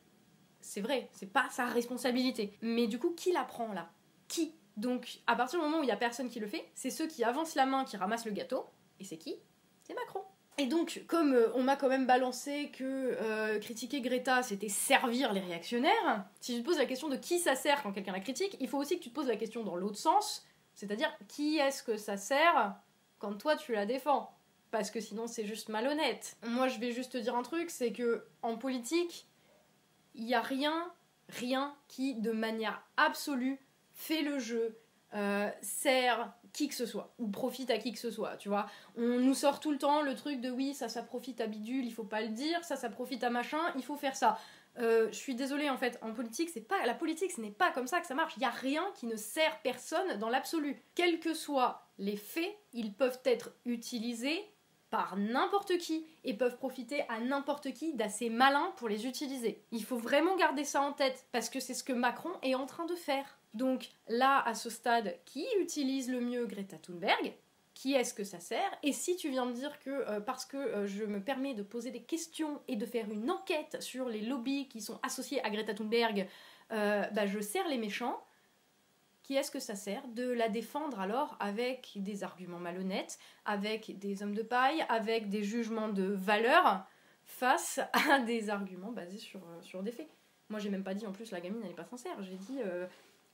[0.61, 2.53] c'est vrai, c'est pas sa responsabilité.
[2.61, 3.91] Mais du coup, qui la prend là?
[4.29, 4.55] Qui?
[4.77, 7.07] Donc, à partir du moment où il y a personne qui le fait, c'est ceux
[7.07, 8.65] qui avancent la main qui ramassent le gâteau.
[9.01, 9.35] Et c'est qui?
[9.83, 10.21] C'est Macron.
[10.57, 15.41] Et donc, comme euh, on m'a quand même balancé que critiquer Greta, c'était servir les
[15.41, 18.55] réactionnaires, si tu te poses la question de qui ça sert quand quelqu'un la critique,
[18.61, 20.45] il faut aussi que tu te poses la question dans l'autre sens
[20.81, 22.73] c'est-à-dire, qui est-ce que ça sert
[23.19, 24.35] quand toi tu la défends?
[24.71, 26.37] Parce que sinon c'est juste malhonnête.
[26.43, 29.27] Moi je vais juste te dire un truc, c'est que en politique,
[30.15, 30.91] il n'y a rien,
[31.29, 33.59] rien qui de manière absolue
[33.93, 34.75] fait le jeu,
[35.13, 38.65] euh, sert qui que ce soit, ou profite à qui que ce soit, tu vois.
[38.97, 41.85] On nous sort tout le temps le truc de oui, ça, ça profite à bidule,
[41.85, 44.39] il faut pas le dire, ça, ça profite à machin, il faut faire ça.
[44.79, 47.71] Euh, je suis désolée en fait, en politique, c'est pas la politique, ce n'est pas
[47.71, 48.33] comme ça que ça marche.
[48.37, 50.81] Il y a rien qui ne sert personne dans l'absolu.
[50.95, 54.41] Quels que soient les faits, ils peuvent être utilisés
[54.89, 59.63] par n'importe qui et peuvent profiter à n'importe qui d'assez malin pour les utiliser.
[59.71, 62.65] Il faut vraiment garder ça en tête parce que c'est ce que Macron est en
[62.65, 63.39] train de faire.
[63.53, 67.33] Donc là, à ce stade, qui utilise le mieux Greta Thunberg?
[67.81, 68.69] Qui est-ce que ça sert.
[68.83, 71.63] Et si tu viens me dire que euh, parce que euh, je me permets de
[71.63, 75.49] poser des questions et de faire une enquête sur les lobbies qui sont associés à
[75.49, 76.27] Greta Thunberg,
[76.71, 78.23] euh, bah, je sers les méchants,
[79.23, 84.21] qui est-ce que ça sert de la défendre alors avec des arguments malhonnêtes, avec des
[84.21, 86.85] hommes de paille, avec des jugements de valeur
[87.25, 87.79] face
[88.11, 90.09] à des arguments basés sur, sur des faits.
[90.49, 92.59] Moi j'ai même pas dit en plus la gamine elle n'est pas sincère, j'ai dit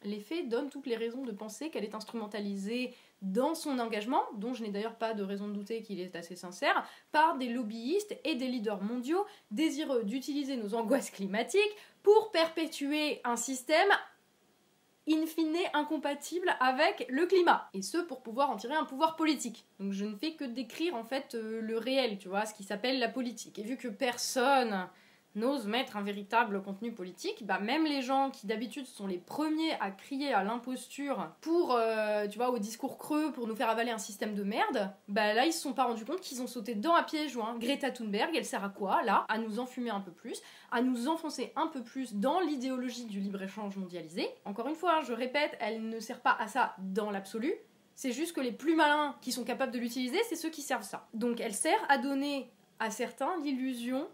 [0.03, 4.53] les faits donnent toutes les raisons de penser qu'elle est instrumentalisée dans son engagement, dont
[4.53, 8.17] je n'ai d'ailleurs pas de raison de douter qu'il est assez sincère, par des lobbyistes
[8.23, 13.89] et des leaders mondiaux désireux d'utiliser nos angoisses climatiques pour perpétuer un système
[15.09, 17.69] in fine incompatible avec le climat.
[17.73, 19.65] Et ce, pour pouvoir en tirer un pouvoir politique.
[19.79, 22.63] Donc je ne fais que décrire en fait euh, le réel, tu vois, ce qui
[22.63, 23.57] s'appelle la politique.
[23.57, 24.87] Et vu que personne
[25.37, 29.73] n'ose mettre un véritable contenu politique, bah même les gens qui d'habitude sont les premiers
[29.79, 33.91] à crier à l'imposture pour, euh, tu vois, au discours creux pour nous faire avaler
[33.91, 36.75] un système de merde, bah là ils se sont pas rendus compte qu'ils ont sauté
[36.75, 37.55] dedans à pieds joints.
[37.57, 39.25] Greta Thunberg, elle sert à quoi là?
[39.29, 43.19] À nous enfumer un peu plus, à nous enfoncer un peu plus dans l'idéologie du
[43.19, 44.27] libre-échange mondialisé.
[44.45, 47.53] Encore une fois, je répète, elle ne sert pas à ça dans l'absolu.
[47.95, 50.83] C'est juste que les plus malins qui sont capables de l'utiliser, c'est ceux qui servent
[50.83, 51.07] ça.
[51.13, 54.07] Donc elle sert à donner à certains l'illusion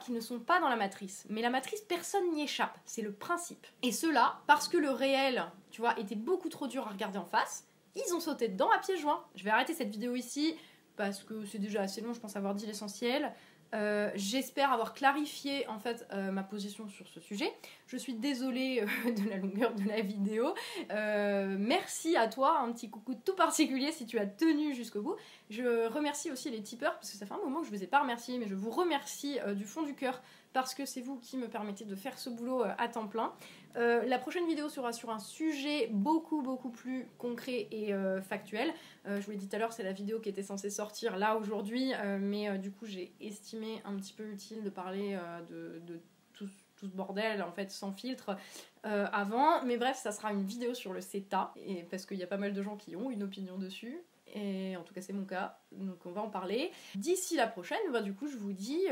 [0.00, 1.26] qui ne sont pas dans la matrice.
[1.28, 3.66] Mais la matrice, personne n'y échappe, c'est le principe.
[3.82, 7.24] Et cela, parce que le réel, tu vois, était beaucoup trop dur à regarder en
[7.24, 7.66] face,
[7.96, 9.24] ils ont sauté dedans à pieds joints.
[9.34, 10.56] Je vais arrêter cette vidéo ici,
[10.96, 13.32] parce que c'est déjà assez long, je pense avoir dit l'essentiel.
[13.74, 17.52] Euh, j'espère avoir clarifié en fait euh, ma position sur ce sujet.
[17.88, 20.54] Je suis désolée euh, de la longueur de la vidéo.
[20.90, 25.16] merci à toi, un petit coucou tout particulier si tu as tenu jusqu'au bout.
[25.50, 27.82] Je remercie aussi les tipeurs parce que ça fait un moment que je ne vous
[27.82, 30.22] ai pas remercié, mais je vous remercie du fond du cœur
[30.52, 33.32] parce que c'est vous qui me permettez de faire ce boulot à temps plein.
[33.76, 38.72] Euh, la prochaine vidéo sera sur un sujet beaucoup beaucoup plus concret et euh, factuel.
[39.04, 41.36] je vous l'ai dit tout à l'heure, c'est la vidéo qui était censée sortir là
[41.36, 45.18] aujourd'hui, mais du coup j'ai estimé un petit peu utile de parler
[45.50, 46.00] de,
[46.32, 46.48] tout,
[46.80, 48.36] ce bordel en fait sans filtre
[48.82, 49.62] avant.
[49.64, 52.38] Mais bref, ça sera une vidéo sur le CETA, et, parce qu'il y a pas
[52.38, 54.00] mal de gens qui ont une opinion dessus
[54.34, 56.72] et en tout cas c'est mon cas, donc on va en parler.
[56.94, 58.82] D'ici la prochaine, bah, du coup je vous dis,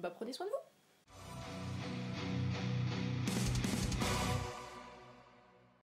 [0.00, 0.67] bah, prenez soin de vous.